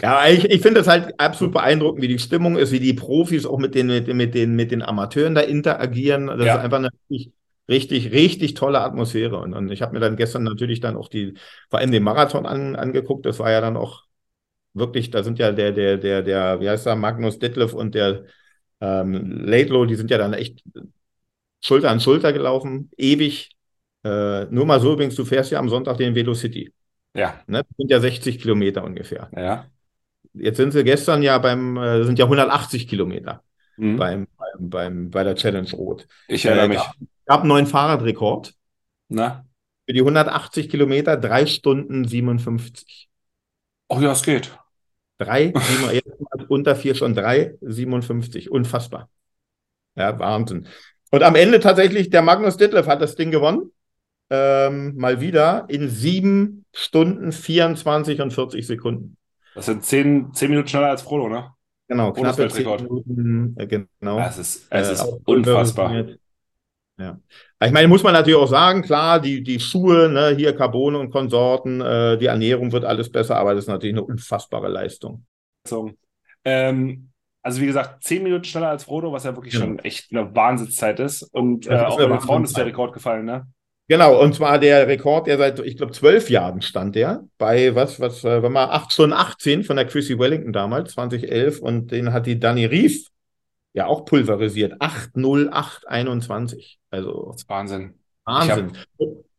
Ja, 0.00 0.26
ich, 0.26 0.44
ich 0.46 0.62
finde 0.62 0.80
es 0.80 0.88
halt 0.88 1.18
absolut 1.20 1.52
beeindruckend, 1.52 2.02
wie 2.02 2.08
die 2.08 2.18
Stimmung 2.18 2.56
ist, 2.56 2.72
wie 2.72 2.80
die 2.80 2.94
Profis 2.94 3.44
auch 3.44 3.58
mit 3.58 3.74
den, 3.74 3.88
mit, 3.88 4.08
mit 4.08 4.34
den, 4.34 4.56
mit 4.56 4.70
den 4.70 4.82
Amateuren 4.82 5.34
da 5.34 5.42
interagieren. 5.42 6.28
Das 6.28 6.46
ja. 6.46 6.54
ist 6.54 6.60
einfach 6.60 6.78
eine 6.78 6.88
richtig, 7.10 7.32
richtig, 7.68 8.12
richtig 8.12 8.54
tolle 8.54 8.80
Atmosphäre. 8.80 9.38
Und, 9.38 9.52
und 9.52 9.70
ich 9.70 9.82
habe 9.82 9.92
mir 9.92 10.00
dann 10.00 10.16
gestern 10.16 10.44
natürlich 10.44 10.80
dann 10.80 10.96
auch 10.96 11.08
die, 11.08 11.34
vor 11.68 11.80
allem 11.80 11.90
den 11.90 12.02
Marathon 12.02 12.46
an, 12.46 12.74
angeguckt. 12.74 13.26
Das 13.26 13.38
war 13.38 13.50
ja 13.50 13.60
dann 13.60 13.76
auch 13.76 14.04
wirklich, 14.72 15.10
da 15.10 15.22
sind 15.22 15.38
ja 15.38 15.52
der, 15.52 15.72
der, 15.72 15.98
der, 15.98 16.22
der, 16.22 16.60
wie 16.60 16.70
heißt 16.70 16.86
der, 16.86 16.96
Magnus 16.96 17.38
Detlef 17.38 17.74
und 17.74 17.94
der 17.94 18.24
ähm, 18.80 19.44
Laidlow, 19.44 19.84
die 19.84 19.94
sind 19.94 20.10
ja 20.10 20.18
dann 20.18 20.32
echt 20.32 20.64
Schulter 21.60 21.90
an 21.90 22.00
Schulter 22.00 22.32
gelaufen, 22.32 22.90
ewig. 22.96 23.50
Äh, 24.04 24.46
nur 24.46 24.66
mal 24.66 24.80
so 24.80 24.94
übrigens, 24.94 25.14
du 25.14 25.24
fährst 25.24 25.52
ja 25.52 25.58
am 25.58 25.68
Sonntag 25.68 25.98
den 25.98 26.14
Velo 26.14 26.34
City. 26.34 26.72
Ja. 27.14 27.40
Ne? 27.46 27.58
Das 27.58 27.76
sind 27.76 27.90
ja 27.90 28.00
60 28.00 28.40
Kilometer 28.40 28.82
ungefähr. 28.82 29.30
Ja. 29.36 29.66
Jetzt 30.34 30.56
sind 30.56 30.72
sie 30.72 30.84
gestern 30.84 31.22
ja 31.22 31.38
beim, 31.38 31.76
äh, 31.76 32.04
sind 32.04 32.18
ja 32.18 32.24
180 32.24 32.88
Kilometer 32.88 33.42
mhm. 33.76 33.96
beim, 33.96 34.26
beim, 34.36 34.70
beim, 34.70 35.10
bei 35.10 35.24
der 35.24 35.34
Challenge 35.34 35.70
Rot. 35.72 36.06
Ich 36.28 36.44
erinnere 36.44 36.66
äh, 36.66 36.68
mich. 36.68 36.78
Es 36.78 37.26
gab 37.26 37.40
einen 37.40 37.48
neuen 37.48 37.66
Fahrradrekord. 37.66 38.54
Na? 39.08 39.44
Für 39.86 39.92
die 39.92 40.00
180 40.00 40.68
Kilometer 40.68 41.16
drei 41.16 41.46
Stunden 41.46 42.06
57. 42.06 43.08
Oh 43.88 44.00
ja, 44.00 44.12
es 44.12 44.22
geht. 44.22 44.56
Drei, 45.18 45.52
sieben, 45.90 46.46
unter 46.48 46.76
vier 46.76 46.94
schon 46.94 47.14
drei, 47.14 47.56
57. 47.60 48.50
Unfassbar. 48.50 49.08
Ja, 49.94 50.18
Wahnsinn. 50.18 50.66
Und 51.10 51.22
am 51.22 51.34
Ende 51.34 51.60
tatsächlich, 51.60 52.08
der 52.08 52.22
Magnus 52.22 52.56
Ditlev 52.56 52.86
hat 52.86 53.02
das 53.02 53.16
Ding 53.16 53.30
gewonnen. 53.30 53.70
Ähm, 54.30 54.96
mal 54.96 55.20
wieder 55.20 55.66
in 55.68 55.90
sieben 55.90 56.64
Stunden 56.72 57.32
24 57.32 58.22
und 58.22 58.32
40 58.32 58.66
Sekunden. 58.66 59.18
Das 59.54 59.66
sind 59.66 59.84
zehn, 59.84 60.32
zehn 60.32 60.50
Minuten 60.50 60.68
schneller 60.68 60.88
als 60.90 61.02
Frodo, 61.02 61.28
ne? 61.28 61.52
Genau, 61.88 62.12
knappe 62.12 62.48
zehn 62.48 62.64
Minuten, 62.64 63.54
äh, 63.58 63.66
genau. 63.66 64.18
Es 64.18 64.38
ist, 64.38 64.66
es 64.70 64.90
ist 64.90 65.04
äh, 65.04 65.12
unfassbar. 65.26 66.06
Ja. 66.98 67.18
Ich 67.64 67.72
meine, 67.72 67.88
muss 67.88 68.02
man 68.02 68.12
natürlich 68.12 68.38
auch 68.38 68.48
sagen, 68.48 68.82
klar, 68.82 69.18
die, 69.20 69.42
die 69.42 69.58
Schuhe, 69.58 70.08
ne, 70.08 70.34
hier 70.36 70.54
Carbon 70.54 70.94
und 70.94 71.10
Konsorten, 71.10 71.80
äh, 71.80 72.18
die 72.18 72.26
Ernährung 72.26 72.70
wird 72.70 72.84
alles 72.84 73.10
besser, 73.10 73.36
aber 73.36 73.54
das 73.54 73.64
ist 73.64 73.68
natürlich 73.68 73.94
eine 73.94 74.04
unfassbare 74.04 74.68
Leistung. 74.68 75.26
Ähm, 76.44 77.10
also 77.42 77.60
wie 77.60 77.66
gesagt, 77.66 78.04
zehn 78.04 78.22
Minuten 78.22 78.44
schneller 78.44 78.68
als 78.68 78.84
Frodo, 78.84 79.12
was 79.12 79.24
ja 79.24 79.34
wirklich 79.34 79.54
ja. 79.54 79.60
schon 79.60 79.78
echt 79.80 80.12
eine 80.12 80.34
Wahnsinnszeit 80.34 81.00
ist. 81.00 81.22
Und 81.22 81.66
äh, 81.66 81.74
auch 81.74 81.96
bei 81.96 82.06
den 82.06 82.20
Frauen 82.20 82.44
ist 82.44 82.56
der 82.56 82.66
Rekord 82.66 82.92
gefallen, 82.92 83.24
ne? 83.24 83.46
Genau, 83.92 84.18
und 84.18 84.34
zwar 84.34 84.58
der 84.58 84.88
Rekord, 84.88 85.26
der 85.26 85.36
seit, 85.36 85.58
ich 85.58 85.76
glaube, 85.76 85.92
zwölf 85.92 86.30
Jahren 86.30 86.62
stand 86.62 86.94
der 86.94 87.24
bei, 87.36 87.74
was, 87.74 88.00
was, 88.00 88.24
äh, 88.24 88.42
wenn 88.42 88.50
man 88.50 88.70
8 88.70 88.90
Stunden 88.90 89.12
18 89.12 89.64
von 89.64 89.76
der 89.76 89.84
Chrissy 89.84 90.18
Wellington 90.18 90.54
damals, 90.54 90.92
2011, 90.94 91.60
und 91.60 91.90
den 91.90 92.10
hat 92.10 92.24
die 92.24 92.40
Danny 92.40 92.64
Rief 92.64 93.08
ja 93.74 93.84
auch 93.84 94.06
pulverisiert. 94.06 94.80
80821. 94.80 96.78
Also. 96.90 97.36
Wahnsinn. 97.48 97.92
Wahnsinn. 98.24 98.72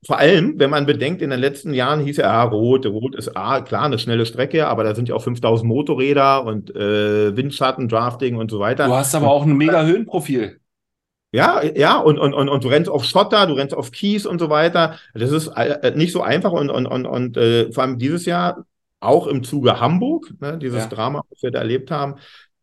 Vor 0.05 0.19
allem, 0.19 0.59
wenn 0.59 0.69
man 0.69 0.85
bedenkt, 0.85 1.23
in 1.23 1.31
den 1.31 1.39
letzten 1.39 1.73
Jahren 1.73 2.01
hieß 2.01 2.17
ja, 2.17 2.29
ah, 2.29 2.43
Rot, 2.43 2.85
Rot 2.85 3.15
ist 3.15 3.35
ah, 3.35 3.61
klar 3.61 3.85
eine 3.85 3.97
schnelle 3.97 4.27
Strecke, 4.27 4.67
aber 4.67 4.83
da 4.83 4.93
sind 4.93 5.09
ja 5.09 5.15
auch 5.15 5.23
5000 5.23 5.67
Motorräder 5.67 6.45
und 6.45 6.69
äh, 6.75 7.35
Windschatten, 7.35 7.89
Drafting 7.89 8.35
und 8.35 8.51
so 8.51 8.59
weiter. 8.59 8.85
Du 8.85 8.93
hast 8.93 9.15
aber 9.15 9.31
auch 9.31 9.47
ein 9.47 9.57
mega 9.57 9.83
Höhenprofil. 9.83 10.59
Ja, 11.33 11.63
ja, 11.63 11.97
und, 11.97 12.19
und, 12.19 12.35
und, 12.35 12.47
und 12.47 12.63
du 12.63 12.67
rennst 12.67 12.91
auf 12.91 13.03
Schotter, 13.03 13.47
du 13.47 13.55
rennst 13.55 13.75
auf 13.75 13.91
Kies 13.91 14.27
und 14.27 14.37
so 14.37 14.51
weiter. 14.51 14.99
Das 15.15 15.31
ist 15.31 15.47
äh, 15.47 15.91
nicht 15.95 16.13
so 16.13 16.21
einfach 16.21 16.51
und, 16.51 16.69
und, 16.69 16.85
und, 16.85 17.07
und 17.07 17.37
äh, 17.37 17.71
vor 17.71 17.83
allem 17.83 17.97
dieses 17.97 18.25
Jahr 18.25 18.65
auch 18.99 19.25
im 19.25 19.43
Zuge 19.43 19.79
Hamburg, 19.79 20.31
ne, 20.39 20.59
dieses 20.59 20.83
ja. 20.83 20.89
Drama, 20.89 21.23
was 21.29 21.41
wir 21.41 21.49
da 21.49 21.59
erlebt 21.59 21.89
haben, 21.89 22.17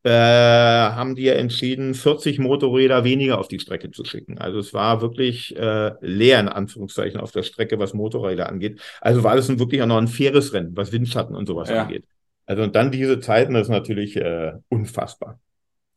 äh, 0.05 0.11
haben 0.11 1.17
die 1.17 1.25
ja 1.25 1.35
entschieden, 1.35 1.95
40 1.95 2.39
Motorräder 2.39 3.03
weniger 3.03 3.39
auf 3.41 3.49
die 3.49 3.59
Strecke 3.59 3.91
zu 3.91 4.05
schicken. 4.05 4.39
Also 4.39 4.61
es 4.61 4.73
war 4.73 5.03
wirklich 5.03 5.57
äh, 5.57 5.93
leer 6.01 6.39
in 6.39 6.49
Anführungszeichen 6.49 7.21
auf 7.21 7.33
der 7.33 7.43
Strecke, 7.43 7.81
was 7.81 7.93
Motorräder 7.93 8.49
angeht. 8.49 8.81
Also 9.01 9.25
war 9.25 9.35
das 9.35 9.49
wirklich 9.59 9.83
auch 9.83 9.87
noch 9.87 9.99
ein 9.99 10.09
faires 10.09 10.53
Rennen, 10.53 10.77
was 10.77 10.93
Windschatten 10.93 11.35
und 11.35 11.47
sowas 11.47 11.69
ja. 11.69 11.83
angeht. 11.83 12.05
Also 12.47 12.63
und 12.63 12.77
dann 12.77 12.93
diese 12.93 13.19
Zeiten, 13.19 13.55
das 13.55 13.65
ist 13.65 13.69
natürlich 13.69 14.17
äh, 14.17 14.53
unfassbar. 14.69 15.41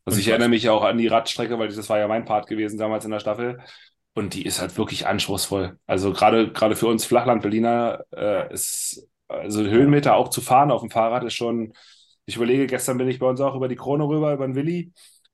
Also 0.06 0.20
ich 0.20 0.28
erinnere 0.28 0.50
mich 0.50 0.70
auch 0.70 0.84
an 0.84 0.98
die 0.98 1.08
Radstrecke, 1.08 1.58
weil 1.60 1.70
das 1.70 1.90
war 1.90 2.00
ja 2.00 2.08
mein 2.08 2.26
Part 2.26 2.48
gewesen 2.48 2.78
damals 2.78 3.06
in 3.06 3.12
der 3.12 3.20
Staffel. 3.20 3.60
Und 4.14 4.34
die 4.34 4.46
ist 4.46 4.62
halt 4.62 4.78
wirklich 4.78 5.08
anspruchsvoll. 5.08 5.78
Also 5.88 6.12
gerade 6.14 6.52
gerade 6.52 6.76
für 6.76 6.88
uns 6.88 7.06
Flachland-Berliner 7.06 8.04
äh, 8.16 8.54
ist 8.54 9.08
also 9.28 9.64
Höhenmeter 9.64 10.16
auch 10.16 10.30
zu 10.30 10.42
fahren 10.42 10.72
auf 10.72 10.82
dem 10.82 10.92
Fahrrad 10.92 11.24
ist 11.24 11.34
schon. 11.34 11.74
Ich 12.26 12.36
überlege, 12.36 12.68
gestern 12.68 12.98
bin 12.98 13.10
ich 13.10 13.20
bei 13.20 13.26
uns 13.28 13.42
auch 13.42 13.56
über 13.56 13.68
die 13.68 13.76
Krone 13.76 14.08
rüber, 14.08 14.34
über 14.34 14.46
den 14.46 14.56
Willi. 14.56 14.94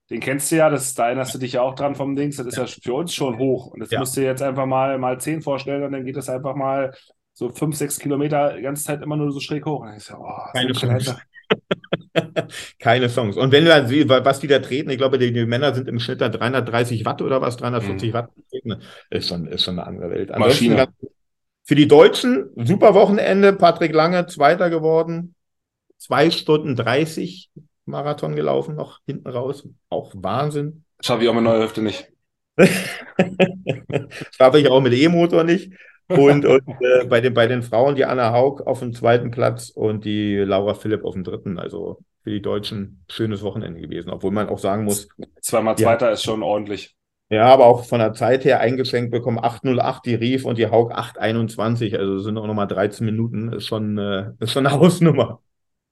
Den 0.09 0.21
kennst 0.21 0.51
du 0.51 0.55
ja, 0.55 0.69
das, 0.69 0.95
da 0.95 1.05
erinnerst 1.05 1.35
du 1.35 1.37
dich 1.37 1.53
ja 1.53 1.61
auch 1.61 1.75
dran 1.75 1.93
vom 1.93 2.15
Dings. 2.15 2.37
Das 2.37 2.47
ist 2.47 2.57
ja, 2.57 2.65
für 2.65 2.93
uns 2.95 3.13
schon 3.13 3.37
hoch. 3.37 3.67
Und 3.67 3.81
das 3.81 3.91
ja. 3.91 3.99
musst 3.99 4.17
du 4.17 4.21
dir 4.21 4.27
jetzt 4.27 4.41
einfach 4.41 4.65
mal, 4.65 4.97
mal 4.97 5.19
zehn 5.19 5.41
vorstellen 5.41 5.83
und 5.83 5.91
dann 5.91 6.03
geht 6.03 6.15
das 6.15 6.29
einfach 6.29 6.55
mal 6.55 6.95
so 7.33 7.49
fünf, 7.49 7.75
sechs 7.75 7.99
Kilometer 7.99 8.55
die 8.55 8.63
ganze 8.63 8.83
Zeit 8.83 9.03
immer 9.03 9.17
nur 9.17 9.31
so 9.31 9.39
schräg 9.39 9.65
hoch. 9.65 9.81
Und 9.81 9.87
dann 9.87 9.97
ist 9.97 10.09
ja, 10.09 10.17
oh, 10.17 10.51
Keine 10.51 10.73
Chance. 10.73 11.19
Keine 12.79 13.09
Songs. 13.09 13.37
Und 13.37 13.51
wenn 13.51 13.87
siehst, 13.87 14.09
was 14.09 14.39
die 14.39 14.47
da 14.47 14.59
treten, 14.59 14.89
ich 14.89 14.97
glaube, 14.97 15.17
die, 15.17 15.31
die, 15.31 15.45
Männer 15.45 15.73
sind 15.73 15.87
im 15.87 15.99
Schnitt 15.99 16.21
da 16.21 16.29
330 16.29 17.05
Watt 17.05 17.21
oder 17.21 17.41
was, 17.41 17.57
340 17.57 18.09
mhm. 18.09 18.13
Watt, 18.13 18.29
ist 19.09 19.27
schon, 19.27 19.47
ist 19.47 19.63
schon 19.63 19.79
eine 19.79 19.87
andere 19.87 20.09
Welt. 20.09 20.31
Ansonsten 20.31 20.73
Maschine. 20.73 20.93
für 21.63 21.75
die 21.75 21.87
Deutschen, 21.87 22.49
super 22.55 22.93
Wochenende, 22.93 23.53
Patrick 23.53 23.93
Lange, 23.93 24.27
Zweiter 24.27 24.69
geworden, 24.69 25.35
zwei 25.97 26.31
Stunden 26.31 26.75
30 26.75 27.49
Marathon 27.85 28.35
gelaufen, 28.35 28.75
noch 28.75 28.99
hinten 29.05 29.29
raus, 29.29 29.67
auch 29.89 30.13
Wahnsinn. 30.15 30.83
Schaffe 31.01 31.23
ich 31.23 31.29
auch 31.29 31.33
mit 31.33 31.43
neuer 31.43 31.63
Hüfte 31.63 31.81
nicht. 31.81 32.11
Schaffe 34.31 34.59
ich 34.59 34.69
auch 34.69 34.81
mit 34.81 34.93
E-Motor 34.93 35.43
nicht. 35.43 35.73
Und, 36.09 36.45
und 36.45 36.63
äh, 36.81 37.05
bei, 37.05 37.21
den, 37.21 37.33
bei 37.33 37.47
den 37.47 37.61
Frauen 37.61 37.95
die 37.95 38.05
Anna 38.05 38.33
Haug 38.33 38.63
auf 38.65 38.79
dem 38.79 38.93
zweiten 38.93 39.29
Platz 39.29 39.69
und 39.69 40.05
die 40.05 40.37
Laura 40.37 40.73
Philipp 40.73 41.05
auf 41.05 41.13
dem 41.13 41.23
dritten. 41.23 41.59
Also 41.59 41.99
für 42.23 42.31
die 42.31 42.41
Deutschen 42.41 43.03
schönes 43.09 43.43
Wochenende 43.43 43.79
gewesen, 43.79 44.09
obwohl 44.09 44.31
man 44.31 44.49
auch 44.49 44.59
sagen 44.59 44.85
muss. 44.85 45.07
Zweimal 45.41 45.77
Zweiter 45.77 46.07
ja, 46.07 46.13
ist 46.13 46.23
schon 46.23 46.43
ordentlich. 46.43 46.95
Ja, 47.29 47.45
aber 47.45 47.67
auch 47.67 47.85
von 47.85 47.99
der 47.99 48.13
Zeit 48.13 48.43
her 48.43 48.59
eingeschenkt 48.59 49.11
bekommen 49.11 49.37
808 49.39 50.05
die 50.05 50.15
Rief 50.15 50.45
und 50.45 50.57
die 50.57 50.67
Haug 50.67 50.91
821. 50.91 51.97
Also 51.97 52.19
sind 52.19 52.37
auch 52.37 52.47
nochmal 52.47 52.67
13 52.67 53.05
Minuten. 53.05 53.53
Ist 53.53 53.67
schon, 53.67 53.97
äh, 53.97 54.31
ist 54.39 54.51
schon 54.51 54.65
eine 54.65 54.75
Hausnummer. 54.79 55.41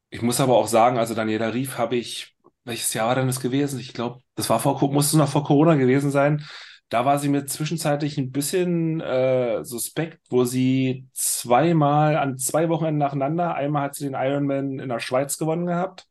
Ich 0.10 0.22
muss 0.22 0.40
aber 0.40 0.58
auch 0.58 0.68
sagen, 0.68 0.98
also 0.98 1.14
Daniela 1.14 1.54
Rief 1.54 1.78
habe 1.78 1.96
ich, 1.96 2.36
welches 2.64 2.94
Jahr 2.94 3.10
war 3.10 3.16
denn 3.16 3.28
das 3.28 3.40
gewesen? 3.40 3.80
Ich 3.80 3.94
glaube, 3.94 4.22
das 4.36 4.50
war 4.50 4.60
vor, 4.60 4.82
muss 4.92 5.08
es 5.08 5.14
noch 5.14 5.30
vor 5.30 5.44
Corona 5.44 5.76
gewesen 5.76 6.12
sein. 6.12 6.44
Da 6.90 7.06
war 7.06 7.20
sie 7.20 7.28
mir 7.28 7.46
zwischenzeitlich 7.46 8.18
ein 8.18 8.32
bisschen 8.32 9.02
äh, 9.02 9.64
suspekt, 9.64 10.22
wo 10.30 10.46
sie 10.46 11.08
zweimal 11.14 12.16
an 12.16 12.38
zwei 12.38 12.70
Wochenenden 12.70 13.00
nacheinander, 13.00 13.56
einmal 13.56 13.84
hat 13.84 13.96
sie 13.96 14.06
den 14.06 14.14
Ironman 14.14 14.80
in 14.80 14.88
der 14.88 15.00
Schweiz 15.00 15.38
gewonnen 15.38 15.66
gehabt. 15.66 16.08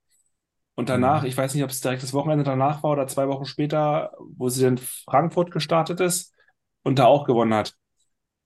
Und 0.75 0.91
danach, 0.91 1.23
mhm. 1.23 1.29
ich 1.29 1.37
weiß 1.37 1.55
nicht, 1.55 1.65
ob 1.65 1.71
es 1.71 1.81
direkt 1.81 2.03
das 2.03 2.13
Wochenende 2.13 2.45
danach 2.45 2.83
war 2.83 2.91
oder 2.91 3.07
zwei 3.07 3.29
Wochen 3.29 3.47
später, 3.47 4.13
wo 4.37 4.51
sie 4.51 4.67
in 4.67 4.77
Frankfurt 4.77 5.51
gestartet 5.51 6.01
ist 6.01 6.35
und 6.83 6.99
da 6.99 7.07
auch 7.07 7.25
gewonnen 7.25 7.55
hat. 7.55 7.75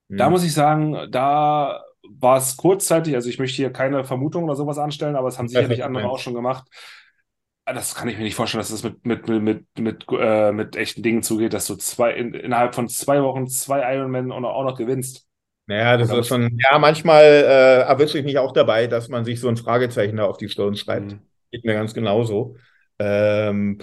Mhm. 0.07 0.17
Da 0.17 0.29
muss 0.29 0.43
ich 0.43 0.53
sagen, 0.53 1.11
da 1.11 1.83
war 2.09 2.37
es 2.37 2.55
kurzzeitig, 2.55 3.15
also 3.15 3.29
ich 3.29 3.39
möchte 3.39 3.57
hier 3.57 3.73
keine 3.73 4.05
Vermutung 4.05 4.45
oder 4.45 4.55
sowas 4.55 4.77
anstellen, 4.77 5.17
aber 5.17 5.27
es 5.27 5.37
haben 5.37 5.49
sicherlich 5.49 5.83
andere 5.83 6.09
auch 6.09 6.19
schon 6.19 6.33
gemacht. 6.33 6.65
Das 7.73 7.95
kann 7.95 8.07
ich 8.09 8.17
mir 8.17 8.23
nicht 8.23 8.35
vorstellen, 8.35 8.61
dass 8.61 8.69
das 8.69 8.83
mit, 8.83 9.05
mit, 9.05 9.27
mit, 9.27 9.65
mit, 9.79 10.05
äh, 10.11 10.51
mit 10.51 10.75
echten 10.75 11.03
Dingen 11.03 11.23
zugeht, 11.23 11.53
dass 11.53 11.67
du 11.67 11.75
zwei, 11.75 12.13
in, 12.13 12.33
innerhalb 12.33 12.75
von 12.75 12.87
zwei 12.87 13.21
Wochen 13.23 13.47
zwei 13.47 13.95
Ironman 13.95 14.31
auch 14.31 14.39
noch, 14.39 14.51
auch 14.51 14.63
noch 14.63 14.77
gewinnst. 14.77 15.27
Naja, 15.67 15.95
das 15.97 16.11
ist 16.11 16.27
schon, 16.27 16.57
ja, 16.69 16.79
manchmal 16.79 17.23
äh, 17.23 17.81
erwische 17.81 18.17
ich 18.17 18.25
mich 18.25 18.37
auch 18.39 18.51
dabei, 18.51 18.87
dass 18.87 19.09
man 19.09 19.23
sich 19.23 19.39
so 19.39 19.47
ein 19.47 19.57
Fragezeichen 19.57 20.17
da 20.17 20.25
auf 20.25 20.37
die 20.37 20.49
Stirn 20.49 20.75
schreibt. 20.75 21.13
Mhm. 21.13 21.19
Geht 21.51 21.65
mir 21.65 21.73
ganz 21.73 21.93
genauso. 21.93 22.57
Ähm, 22.99 23.79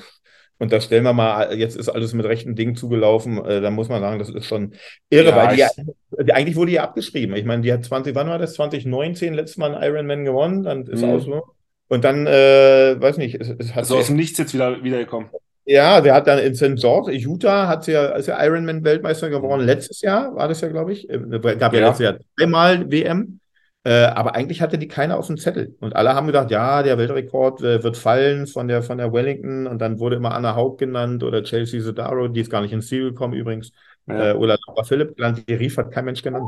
und 0.59 0.73
da 0.73 0.81
stellen 0.81 1.05
wir 1.05 1.13
mal, 1.13 1.57
jetzt 1.57 1.77
ist 1.77 1.89
alles 1.89 2.15
mit 2.15 2.27
rechten 2.27 2.57
Dingen 2.57 2.75
zugelaufen, 2.75 3.45
äh, 3.45 3.61
da 3.61 3.71
muss 3.71 3.89
man 3.89 4.01
sagen, 4.01 4.19
das 4.19 4.29
ist 4.29 4.47
schon 4.47 4.75
irre, 5.09 5.31
ja, 5.31 5.37
weil 5.37 5.57
die, 5.57 6.25
die, 6.25 6.33
eigentlich 6.33 6.57
wurde 6.57 6.73
die 6.73 6.81
abgeschrieben. 6.81 7.37
Ich 7.37 7.45
meine, 7.45 7.63
die 7.63 7.73
hat 7.73 7.85
20, 7.85 8.15
wann 8.15 8.29
war 8.29 8.39
das? 8.39 8.55
2019 8.55 9.35
letztes 9.35 9.57
Mal 9.57 9.75
einen 9.75 9.83
Ironman 9.83 10.25
gewonnen, 10.25 10.65
dann 10.65 10.87
ist 10.87 11.03
mhm. 11.03 11.11
auch 11.11 11.21
so. 11.21 11.58
Und 11.89 12.05
dann, 12.05 12.27
äh, 12.27 12.97
weiß 12.99 13.17
nicht, 13.17 13.41
es, 13.41 13.49
es 13.59 13.71
hat. 13.71 13.79
Also 13.79 13.97
aus 13.97 14.07
dem 14.07 14.17
Nichts 14.17 14.39
jetzt 14.39 14.55
wieder 14.55 14.83
wiedergekommen. 14.83 15.31
Ja, 15.65 16.01
der 16.01 16.15
hat 16.15 16.27
dann 16.27 16.39
in 16.39 16.55
St. 16.55 16.77
George, 16.77 17.13
Utah, 17.13 17.69
hat 17.69 17.85
sie 17.85 17.93
ja, 17.93 18.07
ist 18.17 18.27
ja 18.27 18.43
Ironman-Weltmeister 18.43 19.29
geworden. 19.29 19.67
Letztes 19.67 20.01
Jahr 20.01 20.35
war 20.35 20.49
das 20.49 20.63
ja, 20.63 20.69
glaube 20.69 20.93
ich. 20.93 21.09
Äh, 21.11 21.19
gab 21.59 21.75
ja, 21.75 21.81
ja 21.81 21.87
letztes 21.89 22.05
Jahr 22.05 22.19
dreimal 22.39 22.91
WM. 22.91 23.41
Äh, 23.85 24.05
aber 24.05 24.35
eigentlich 24.35 24.61
hatte 24.61 24.79
die 24.79 24.89
keiner 24.89 25.19
auf 25.19 25.27
dem 25.27 25.37
Zettel. 25.37 25.77
Und 25.81 25.95
alle 25.95 26.15
haben 26.15 26.27
gedacht, 26.27 26.51
ja, 26.51 26.83
der 26.83 26.99
Weltrekord 26.99 27.63
äh, 27.63 27.83
wird 27.83 27.97
fallen 27.97 28.47
von 28.47 28.67
der, 28.67 28.83
von 28.83 28.99
der 28.99 29.13
Wellington. 29.13 29.67
Und 29.67 29.79
dann 29.79 29.99
wurde 29.99 30.17
immer 30.17 30.35
Anna 30.35 30.57
Haug 30.57 30.79
genannt 30.79 31.23
oder 31.23 31.43
Chelsea 31.43 31.83
Zodaro, 31.83 32.29
die 32.29 32.41
ist 32.41 32.51
gar 32.51 32.63
nicht 32.63 32.73
ins 32.73 32.89
Ziel 32.89 33.11
gekommen 33.11 33.35
übrigens. 33.35 33.73
Ja. 34.07 34.31
Äh, 34.31 34.33
oder 34.35 34.59
Laura 34.67 34.85
Philipp. 34.85 35.17
Die 35.17 35.55
Rief 35.55 35.77
hat 35.77 35.93
kein 35.93 36.07
Mensch 36.07 36.23
genannt. 36.23 36.47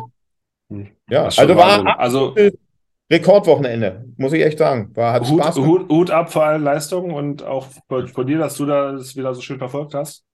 Hm. 0.71 0.89
Ja, 1.09 1.25
also 1.25 1.57
war 1.57 1.99
also 2.01 2.35
Rekordwochenende, 3.11 4.05
muss 4.17 4.33
ich 4.33 4.43
echt 4.43 4.59
sagen. 4.59 4.95
War, 4.95 5.13
hat 5.13 5.29
Hut, 5.29 5.43
Spaß 5.43 5.57
Hut, 5.57 5.89
Hut, 5.89 6.11
ab 6.11 6.33
für 6.33 6.43
alle 6.43 6.63
Leistungen 6.63 7.13
und 7.13 7.43
auch 7.43 7.67
von 7.89 8.27
dir, 8.27 8.39
dass 8.39 8.57
du 8.57 8.67
das 8.67 9.17
wieder 9.17 9.35
so 9.35 9.41
schön 9.41 9.59
verfolgt 9.59 9.95
hast. 9.95 10.25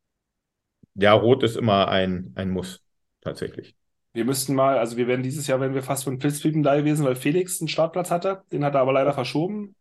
Ja, 0.95 1.12
Rot 1.12 1.43
ist 1.43 1.57
immer 1.57 1.89
ein, 1.89 2.33
ein 2.35 2.51
Muss, 2.51 2.83
tatsächlich. 3.23 3.75
Wir 4.12 4.25
müssten 4.25 4.55
mal, 4.55 4.79
also 4.79 4.97
wir 4.97 5.07
werden 5.09 5.23
dieses 5.23 5.47
Jahr, 5.47 5.61
wenn 5.61 5.75
wir 5.75 5.83
fast 5.83 6.05
von 6.05 6.19
Blitzpiepen 6.19 6.62
da 6.62 6.77
gewesen, 6.77 7.05
weil 7.05 7.17
Felix 7.17 7.61
einen 7.61 7.69
Startplatz 7.69 8.11
hatte. 8.11 8.43
Den 8.51 8.65
hat 8.65 8.75
er 8.75 8.81
aber 8.81 8.95
leider 8.95 9.12
verschoben. 9.12 9.75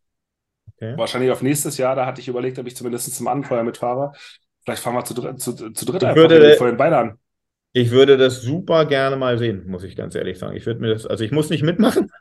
Okay. 0.75 0.97
Wahrscheinlich 0.97 1.31
auf 1.31 1.41
nächstes 1.41 1.77
Jahr. 1.77 1.95
Da 1.95 2.05
hatte 2.05 2.19
ich 2.19 2.27
überlegt, 2.27 2.60
ob 2.60 2.67
ich 2.67 2.75
zumindest 2.75 3.13
zum 3.15 3.27
Anfeuer 3.29 3.63
mitfahre. 3.63 4.12
Vielleicht 4.63 4.81
fahren 4.81 4.95
wir 4.95 5.05
zu, 5.05 5.13
dritt, 5.13 5.39
zu, 5.39 5.53
zu 5.53 5.86
dritt 5.86 6.01
ich 6.01 6.08
einfach 6.10 6.29
würde, 6.29 6.55
vorhin 6.58 6.75
beide 6.75 6.97
an. 6.97 7.17
Ich 7.71 7.91
würde 7.91 8.17
das 8.17 8.41
super 8.41 8.86
gerne 8.86 9.15
mal 9.15 9.38
sehen, 9.38 9.67
muss 9.67 9.84
ich 9.84 9.95
ganz 9.95 10.15
ehrlich 10.15 10.39
sagen. 10.39 10.55
Ich 10.55 10.65
würde 10.65 10.81
mir 10.81 10.89
das, 10.93 11.05
also 11.05 11.23
ich 11.23 11.31
muss 11.31 11.49
nicht 11.49 11.63
mitmachen, 11.63 12.12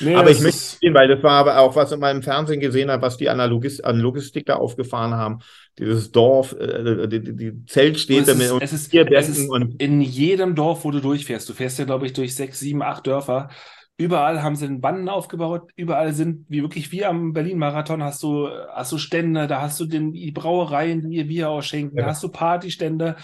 nee, 0.00 0.14
aber 0.14 0.30
ich 0.30 0.40
möchte 0.40 0.58
sehen, 0.58 0.94
weil 0.94 1.08
das 1.08 1.22
war 1.22 1.32
aber 1.32 1.58
auch, 1.58 1.76
was 1.76 1.92
in 1.92 2.00
meinem 2.00 2.22
Fernsehen 2.22 2.60
gesehen 2.60 2.90
habe, 2.90 3.02
was 3.02 3.16
die 3.16 3.28
an, 3.28 3.38
Logis 3.50 3.80
an 3.80 3.98
Logistik 3.98 4.46
da 4.46 4.56
aufgefahren 4.56 5.14
haben. 5.14 5.38
Dieses 5.78 6.10
Dorf, 6.10 6.54
äh, 6.58 7.08
die, 7.08 7.36
die 7.36 7.64
Zeltstädte 7.66 8.34
mit 8.34 8.50
es 8.60 8.72
ist, 8.72 8.94
es 8.94 9.28
ist 9.28 9.48
und 9.48 9.80
in 9.80 10.00
jedem 10.00 10.54
Dorf, 10.54 10.84
wo 10.84 10.90
du 10.90 11.00
durchfährst, 11.00 11.48
du 11.48 11.52
fährst 11.52 11.78
ja, 11.78 11.84
glaube 11.84 12.06
ich, 12.06 12.12
durch 12.12 12.34
sechs, 12.34 12.60
sieben, 12.60 12.82
acht 12.82 13.06
Dörfer. 13.06 13.48
Überall 13.96 14.42
haben 14.42 14.54
sie 14.54 14.66
einen 14.66 14.80
Banden 14.80 15.08
aufgebaut, 15.08 15.72
überall 15.74 16.12
sind, 16.12 16.46
wie 16.48 16.62
wirklich 16.62 16.92
wie 16.92 17.04
am 17.04 17.32
Berlin-Marathon, 17.32 18.02
hast 18.02 18.22
du, 18.22 18.48
hast 18.72 18.92
du 18.92 18.98
Stände, 18.98 19.48
da 19.48 19.60
hast 19.60 19.80
du 19.80 19.86
den, 19.86 20.12
die 20.12 20.30
Brauereien, 20.30 21.02
die 21.02 21.16
ihr 21.16 21.26
Bier 21.26 21.50
ausschenken, 21.50 21.98
ja. 21.98 22.04
da 22.04 22.10
hast 22.10 22.22
du 22.22 22.28
Partystände 22.28 23.16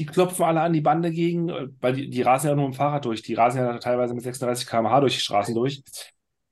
die 0.00 0.06
klopfen 0.06 0.46
alle 0.46 0.62
an 0.62 0.72
die 0.72 0.80
Bande 0.80 1.10
gegen, 1.10 1.50
äh, 1.50 1.68
weil 1.78 1.92
die, 1.92 2.08
die 2.08 2.22
rasen 2.22 2.48
ja 2.48 2.56
nur 2.56 2.64
im 2.64 2.72
Fahrrad 2.72 3.04
durch. 3.04 3.20
Die 3.20 3.34
rasen 3.34 3.60
ja 3.60 3.78
teilweise 3.78 4.14
mit 4.14 4.24
36 4.24 4.66
km/h 4.66 5.00
durch 5.00 5.14
die 5.14 5.20
Straßen 5.20 5.54
durch. 5.54 5.82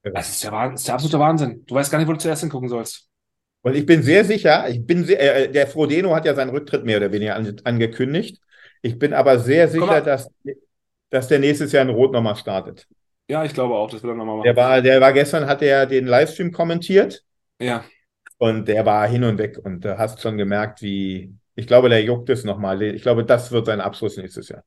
Das 0.03 0.29
ist 0.29 0.45
der, 0.45 0.51
das 0.51 0.81
ist 0.81 0.87
der 0.87 0.95
absolute 0.95 1.19
Wahnsinn. 1.19 1.65
Du 1.67 1.75
weißt 1.75 1.91
gar 1.91 1.99
nicht, 1.99 2.09
wo 2.09 2.13
du 2.13 2.19
zuerst 2.19 2.43
hingucken 2.43 2.69
sollst. 2.69 3.09
Und 3.63 3.75
ich 3.75 3.87
bin 3.87 4.03
sehr 4.03 4.27
sicher, 4.27 4.69
ich 4.69 4.85
bin 4.87 5.05
sehr, 5.05 5.49
äh, 5.49 5.51
der 5.51 5.67
Frodeno 5.67 6.15
hat 6.15 6.27
ja 6.27 6.35
seinen 6.35 6.51
Rücktritt 6.51 6.85
mehr 6.85 6.99
oder 6.99 7.11
weniger 7.11 7.37
an, 7.37 7.57
angekündigt. 7.65 8.39
Ich 8.83 8.99
bin 8.99 9.15
aber 9.15 9.39
sehr 9.39 9.69
sicher, 9.69 10.03
dass, 10.03 10.31
dass 11.09 11.29
der 11.29 11.39
nächstes 11.39 11.73
Jahr 11.73 11.83
in 11.83 11.89
Rot 11.89 12.13
nochmal 12.13 12.37
startet. 12.37 12.87
Ja, 13.29 13.45
ich 13.45 13.55
glaube 13.55 13.75
auch, 13.75 13.91
das 13.91 14.03
will 14.03 14.11
er 14.11 14.15
nochmal 14.15 14.37
machen. 14.37 14.45
Der 14.45 14.57
war, 14.57 14.83
der 14.83 15.01
war 15.01 15.13
gestern, 15.15 15.47
hat 15.47 15.63
er 15.63 15.87
den 15.87 16.07
Livestream 16.07 16.53
kommentiert. 16.53 17.25
Ja. 17.59 17.83
Und 18.37 18.69
der 18.69 18.85
war 18.85 19.09
hin 19.09 19.25
und 19.25 19.39
weg. 19.39 19.59
Und 19.63 19.87
du 19.87 19.97
hast 19.97 20.21
schon 20.21 20.37
gemerkt, 20.37 20.83
wie, 20.83 21.35
ich 21.59 21.67
glaube, 21.67 21.89
der 21.89 22.05
juckt 22.05 22.31
es 22.31 22.45
nochmal. 22.45 22.81
Ich 22.83 23.03
glaube, 23.03 23.25
das 23.25 23.51
wird 23.51 23.67
sein 23.67 23.81
Abschluss 23.81 24.17
nächstes 24.17 24.49
Jahr. 24.49 24.63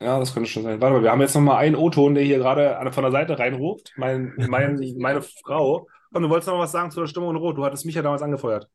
Ja, 0.00 0.20
das 0.20 0.32
könnte 0.32 0.48
schon 0.48 0.62
sein. 0.62 0.80
Warte 0.80 0.94
mal, 0.94 1.02
wir 1.02 1.10
haben 1.10 1.20
jetzt 1.20 1.34
nochmal 1.34 1.56
einen 1.56 1.74
O-Ton, 1.74 2.14
der 2.14 2.22
hier 2.22 2.38
gerade 2.38 2.92
von 2.92 3.02
der 3.02 3.10
Seite 3.10 3.36
reinruft. 3.36 3.92
Mein, 3.96 4.32
mein, 4.36 4.78
meine 4.98 5.22
Frau. 5.22 5.88
Und 6.12 6.22
du 6.22 6.30
wolltest 6.30 6.48
noch 6.48 6.60
was 6.60 6.70
sagen 6.70 6.92
zu 6.92 7.00
der 7.00 7.08
Stimmung 7.08 7.30
in 7.30 7.36
Rot. 7.36 7.58
Du 7.58 7.64
hattest 7.64 7.84
mich 7.84 7.96
ja 7.96 8.02
damals 8.02 8.22
angefeuert. 8.22 8.68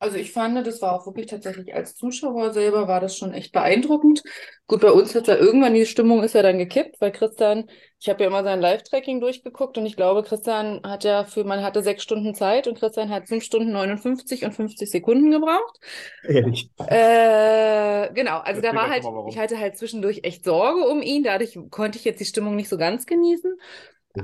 Also 0.00 0.16
ich 0.16 0.30
fand, 0.32 0.64
das 0.64 0.80
war 0.80 0.92
auch 0.92 1.06
wirklich 1.06 1.26
tatsächlich 1.26 1.74
als 1.74 1.96
Zuschauer 1.96 2.52
selber 2.52 2.86
war 2.86 3.00
das 3.00 3.16
schon 3.16 3.34
echt 3.34 3.52
beeindruckend. 3.52 4.22
Gut, 4.68 4.80
bei 4.80 4.92
uns 4.92 5.14
hat 5.14 5.26
ja 5.26 5.34
irgendwann 5.36 5.74
die 5.74 5.86
Stimmung 5.86 6.22
ist 6.22 6.34
ja 6.34 6.42
dann 6.42 6.58
gekippt, 6.58 7.00
weil 7.00 7.10
Christian, 7.10 7.68
ich 7.98 8.08
habe 8.08 8.22
ja 8.22 8.28
immer 8.28 8.44
sein 8.44 8.60
Live-Tracking 8.60 9.20
durchgeguckt 9.20 9.76
und 9.76 9.86
ich 9.86 9.96
glaube, 9.96 10.22
Christian 10.22 10.80
hat 10.84 11.02
ja 11.02 11.24
für, 11.24 11.42
man 11.42 11.64
hatte 11.64 11.82
sechs 11.82 12.04
Stunden 12.04 12.34
Zeit 12.34 12.68
und 12.68 12.78
Christian 12.78 13.10
hat 13.10 13.26
fünf 13.26 13.42
Stunden 13.42 13.72
59 13.72 14.44
und 14.44 14.52
50 14.52 14.88
Sekunden 14.88 15.32
gebraucht. 15.32 15.80
Ehrlich. 16.22 16.70
Äh, 16.86 18.12
genau, 18.14 18.38
also 18.38 18.60
da 18.60 18.68
Erzähl 18.68 18.78
war 18.78 18.88
halt, 18.88 19.04
ich 19.26 19.38
hatte 19.38 19.58
halt 19.58 19.78
zwischendurch 19.78 20.20
echt 20.22 20.44
Sorge 20.44 20.86
um 20.86 21.02
ihn, 21.02 21.24
dadurch 21.24 21.58
konnte 21.70 21.98
ich 21.98 22.04
jetzt 22.04 22.20
die 22.20 22.24
Stimmung 22.24 22.54
nicht 22.54 22.68
so 22.68 22.76
ganz 22.78 23.04
genießen. 23.04 23.58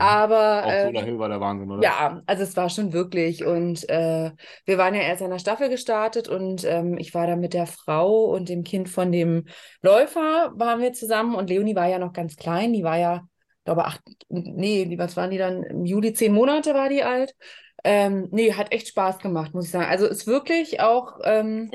Aber 0.00 0.64
Auch 0.64 0.70
äh, 0.70 1.04
Hill 1.04 1.18
war 1.18 1.28
der 1.28 1.40
Wahnsinn, 1.40 1.70
oder? 1.70 1.82
ja, 1.82 2.22
also 2.26 2.42
es 2.42 2.56
war 2.56 2.68
schon 2.70 2.92
wirklich. 2.92 3.44
Und 3.44 3.88
äh, 3.88 4.30
wir 4.64 4.78
waren 4.78 4.94
ja 4.94 5.02
erst 5.02 5.22
in 5.22 5.30
der 5.30 5.38
Staffel 5.38 5.68
gestartet 5.68 6.28
und 6.28 6.64
ähm, 6.64 6.96
ich 6.98 7.14
war 7.14 7.26
da 7.26 7.36
mit 7.36 7.54
der 7.54 7.66
Frau 7.66 8.24
und 8.24 8.48
dem 8.48 8.64
Kind 8.64 8.88
von 8.88 9.12
dem 9.12 9.46
Läufer, 9.82 10.52
waren 10.54 10.80
wir 10.80 10.92
zusammen 10.92 11.34
und 11.34 11.50
Leonie 11.50 11.76
war 11.76 11.88
ja 11.88 11.98
noch 11.98 12.12
ganz 12.12 12.36
klein, 12.36 12.72
die 12.72 12.84
war 12.84 12.98
ja, 12.98 13.22
glaube 13.64 13.84
acht, 13.84 14.00
nee, 14.28 14.94
was 14.98 15.16
waren 15.16 15.30
die 15.30 15.38
dann? 15.38 15.62
Im 15.62 15.84
Juli 15.84 16.12
zehn 16.12 16.32
Monate 16.32 16.74
war 16.74 16.88
die 16.88 17.02
alt. 17.02 17.34
Ähm, 17.82 18.28
nee, 18.30 18.52
hat 18.54 18.72
echt 18.72 18.88
Spaß 18.88 19.18
gemacht, 19.18 19.52
muss 19.52 19.66
ich 19.66 19.70
sagen. 19.70 19.86
Also 19.86 20.06
ist 20.06 20.26
wirklich 20.26 20.80
auch, 20.80 21.18
ähm, 21.22 21.70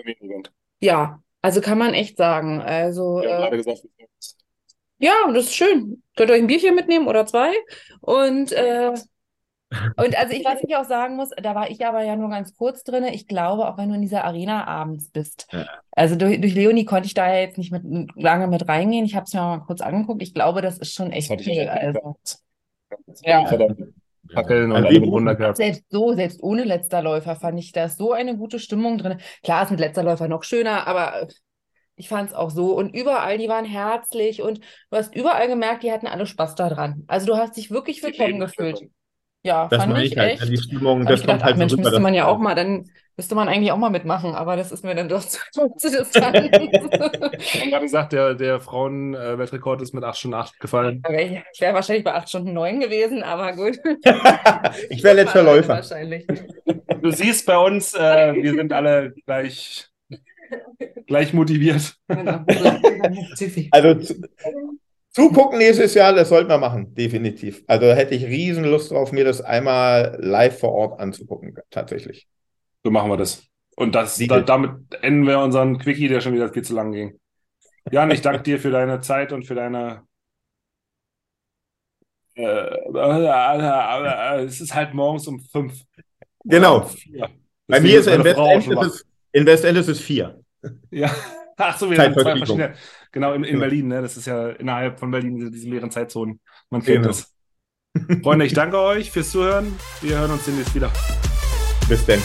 ja, 0.80 1.22
also 1.42 1.62
kann 1.62 1.78
man 1.78 1.94
echt 1.94 2.18
sagen. 2.18 2.62
Also 2.62 3.22
haben 3.22 3.54
äh, 3.54 3.58
gesagt, 3.58 3.84
ja, 5.00 5.14
und 5.28 5.34
das 5.34 5.46
ist 5.46 5.56
schön. 5.56 6.04
Könnt 6.16 6.30
ihr 6.30 6.34
euch 6.34 6.42
ein 6.42 6.48
Bierchen 6.48 6.76
mitnehmen 6.76 7.08
oder 7.08 7.26
zwei. 7.26 7.52
Und, 8.02 8.52
äh, 8.52 8.92
und 9.98 10.18
also 10.18 10.34
ich, 10.34 10.46
was 10.46 10.64
ich 10.64 10.76
auch 10.76 10.86
sagen 10.86 11.16
muss, 11.16 11.30
da 11.42 11.56
war 11.56 11.70
ich 11.70 11.86
aber 11.86 12.04
ja 12.04 12.16
nur 12.16 12.30
ganz 12.30 12.56
kurz 12.56 12.84
drin. 12.84 13.06
Ich 13.06 13.28
glaube, 13.28 13.68
auch 13.68 13.78
wenn 13.78 13.90
du 13.90 13.96
in 13.96 14.02
dieser 14.02 14.26
Arena 14.26 14.66
abends 14.66 15.10
bist. 15.10 15.48
Ja. 15.52 15.66
Also 15.92 16.16
durch, 16.16 16.42
durch 16.42 16.54
Leonie 16.54 16.86
konnte 16.86 17.08
ich 17.08 17.14
da 17.14 17.28
ja 17.34 17.40
jetzt 17.42 17.58
nicht 17.58 17.72
mit, 17.72 17.84
lange 18.16 18.48
mit 18.48 18.68
reingehen. 18.68 19.06
Ich 19.06 19.16
habe 19.16 19.26
es 19.26 19.34
mir 19.34 19.42
mal 19.42 19.60
kurz 19.60 19.82
angeguckt. 19.82 20.22
Ich 20.22 20.34
glaube, 20.34 20.62
das 20.62 20.78
ist 20.78 20.94
schon 20.94 21.12
echt 21.12 21.32
auch 21.32 21.38
Also, 21.38 22.18
Ja. 23.24 23.42
ja. 23.42 23.46
Verdammt. 23.48 23.82
Fackeln 24.34 24.72
und 24.72 24.86
Also 24.86 25.02
Wunder 25.08 25.36
gehabt. 25.36 25.58
Selbst 25.58 25.86
so, 25.90 26.14
selbst 26.14 26.44
ohne 26.44 26.64
letzter 26.64 27.02
Läufer 27.02 27.36
fand 27.36 27.60
ich 27.60 27.72
da 27.72 27.90
so 27.90 28.12
eine 28.12 28.38
gute 28.38 28.60
Stimmung 28.60 28.98
drin. 28.98 29.20
Klar 29.44 29.64
ist 29.64 29.72
mit 29.72 29.80
letzter 29.80 30.04
Läufer 30.04 30.28
noch 30.28 30.44
schöner, 30.44 30.88
aber 30.88 31.28
ich 32.00 32.08
fand 32.10 32.30
es 32.30 32.36
auch 32.36 32.50
so. 32.50 32.74
Und 32.76 32.96
überall, 32.96 33.38
die 33.38 33.50
waren 33.50 33.66
herzlich 33.66 34.42
und 34.42 34.60
du 34.60 34.98
hast 34.98 35.14
überall 35.16 35.48
gemerkt, 35.48 35.84
die 35.84 35.92
hatten 35.92 36.08
alle 36.08 36.26
Spaß 36.26 36.56
daran. 36.56 37.04
Also 37.08 37.28
du 37.28 37.36
hast 37.38 37.58
dich 37.58 37.72
wirklich 37.72 38.02
willkommen 38.02 38.40
gefühlt. 38.40 38.82
Ja, 39.44 39.68
Das 39.68 39.80
fand 39.80 39.94
meine 39.94 40.06
ich 40.06 40.18
halt. 40.18 40.42
echt. 40.42 40.50
Die 40.50 40.58
Stimmung, 40.58 41.06
das 41.06 41.20
ich 41.20 41.22
gedacht, 41.22 41.28
kommt 41.28 41.44
halt 41.44 41.54
ach 41.56 41.58
Mensch, 41.58 41.76
müsste 41.76 42.00
man 42.00 42.14
ja 42.14 42.28
auch 42.28 42.38
mal, 42.38 42.56
dann 42.56 42.90
müsste 43.18 43.36
man 43.36 43.50
eigentlich 43.50 43.72
auch 43.74 43.78
mal 43.78 43.90
mitmachen, 43.90 44.34
aber 44.34 44.56
das 44.56 44.72
ist 44.72 44.86
mir 44.86 44.96
dann 44.96 45.10
doch 45.10 45.22
zu, 45.52 45.70
zu 45.78 45.92
Distanz. 45.92 46.50
Ich 46.52 47.62
habe 47.62 47.70
gerade 47.70 47.82
gesagt, 47.82 48.14
der, 48.14 48.34
der 48.36 48.62
Frauen-Weltrekord 48.62 49.82
ist 49.82 49.94
mit 49.94 50.06
8 50.06 50.18
Stunden 50.18 50.36
8 50.36 50.58
gefallen. 50.60 51.04
Ich 51.54 51.60
wäre 51.60 51.74
wahrscheinlich 51.74 52.06
bei 52.06 52.14
8 52.14 52.30
Stunden 52.30 52.54
9 52.54 52.80
gewesen, 52.80 53.24
aber 53.24 53.54
gut. 53.54 53.78
Ich 54.90 55.04
wäre 55.04 55.16
letzter 55.16 55.44
Läufer. 55.44 55.76
Wahrscheinlich. 55.76 56.26
Du 57.02 57.12
siehst 57.12 57.46
bei 57.46 57.58
uns, 57.58 57.94
äh, 57.94 58.34
wir 58.34 58.54
sind 58.54 58.72
alle 58.74 59.14
gleich, 59.26 59.89
gleich 61.10 61.34
motiviert. 61.34 61.98
Also 63.72 63.96
zu, 63.96 64.22
zugucken 65.12 65.58
nächstes 65.58 65.94
Jahr, 65.94 66.14
das 66.14 66.30
sollten 66.30 66.50
wir 66.50 66.58
machen, 66.58 66.94
definitiv. 66.94 67.64
Also 67.68 67.88
hätte 67.88 68.16
ich 68.16 68.26
riesen 68.26 68.64
Lust 68.66 68.92
drauf, 68.92 69.12
mir 69.12 69.26
das 69.26 69.42
einmal 69.42 70.18
live 70.20 70.60
vor 70.60 70.72
Ort 70.72 71.00
anzugucken, 71.00 71.56
tatsächlich. 71.70 72.28
So 72.84 72.92
machen 72.92 73.10
wir 73.10 73.18
das. 73.18 73.44
Und 73.76 73.96
das, 73.96 74.18
da, 74.18 74.42
damit 74.42 74.72
enden 75.02 75.26
wir 75.26 75.40
unseren 75.40 75.80
Quickie, 75.80 76.08
der 76.08 76.22
schon 76.22 76.34
wieder 76.34 76.52
viel 76.52 76.64
zu 76.64 76.74
lang 76.74 76.92
ging. 76.92 77.20
Jan, 77.92 78.12
ich 78.12 78.22
danke 78.22 78.44
dir 78.44 78.60
für 78.60 78.72
deine 78.72 79.00
Zeit 79.02 79.32
und 79.32 79.46
für 79.46 79.56
deine. 79.56 80.04
Äh, 82.36 82.70
es 84.44 84.62
ist 84.62 84.76
halt 84.76 84.94
morgens 84.94 85.28
um 85.28 85.40
fünf. 85.40 85.82
Genau. 86.44 86.82
Um. 86.82 87.26
Bei 87.68 87.80
mir 87.80 88.00
ist 88.00 88.08
in 88.08 88.24
schon 88.62 88.78
ist 88.86 89.06
in 89.32 89.46
Westend 89.46 89.78
ist 89.78 89.88
es 89.88 90.00
vier. 90.00 90.42
Ja. 90.92 91.10
Ach 91.58 91.78
so, 91.78 91.92
wir 91.92 91.98
haben 91.98 92.14
zwei 92.14 92.38
verschiedene. 92.38 92.74
Genau, 93.12 93.34
in, 93.34 93.44
in 93.44 93.56
Ja. 93.56 93.60
Berlin, 93.60 93.88
ne? 93.88 94.02
Das 94.02 94.16
ist 94.16 94.28
ja 94.28 94.50
innerhalb 94.50 94.98
von 95.00 95.12
Berlin 95.12 95.36
diese, 95.36 95.52
diese 95.52 95.68
mehreren 95.68 95.92
Zeitzonen. 95.92 96.40
Man 96.70 96.82
kennt 96.82 96.98
Genau. 97.04 97.08
das. 97.10 97.34
Freunde, 98.24 98.46
ich 98.46 98.54
danke 98.54 98.78
euch 98.80 99.12
fürs 99.12 99.32
Zuhören. 99.32 99.76
Wir 100.02 100.20
hören 100.20 100.32
uns 100.32 100.46
demnächst 100.46 100.74
wieder. 100.76 100.92
Bis 101.90 102.06
denn. 102.06 102.22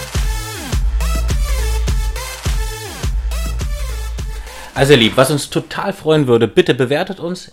Also 4.75 4.93
ihr 4.93 4.99
Lieb, 4.99 5.17
was 5.17 5.31
uns 5.31 5.51
total 5.51 5.93
freuen 5.93 6.27
würde, 6.27 6.49
bitte 6.49 6.75
bewertet 6.75 7.21
uns, 7.21 7.53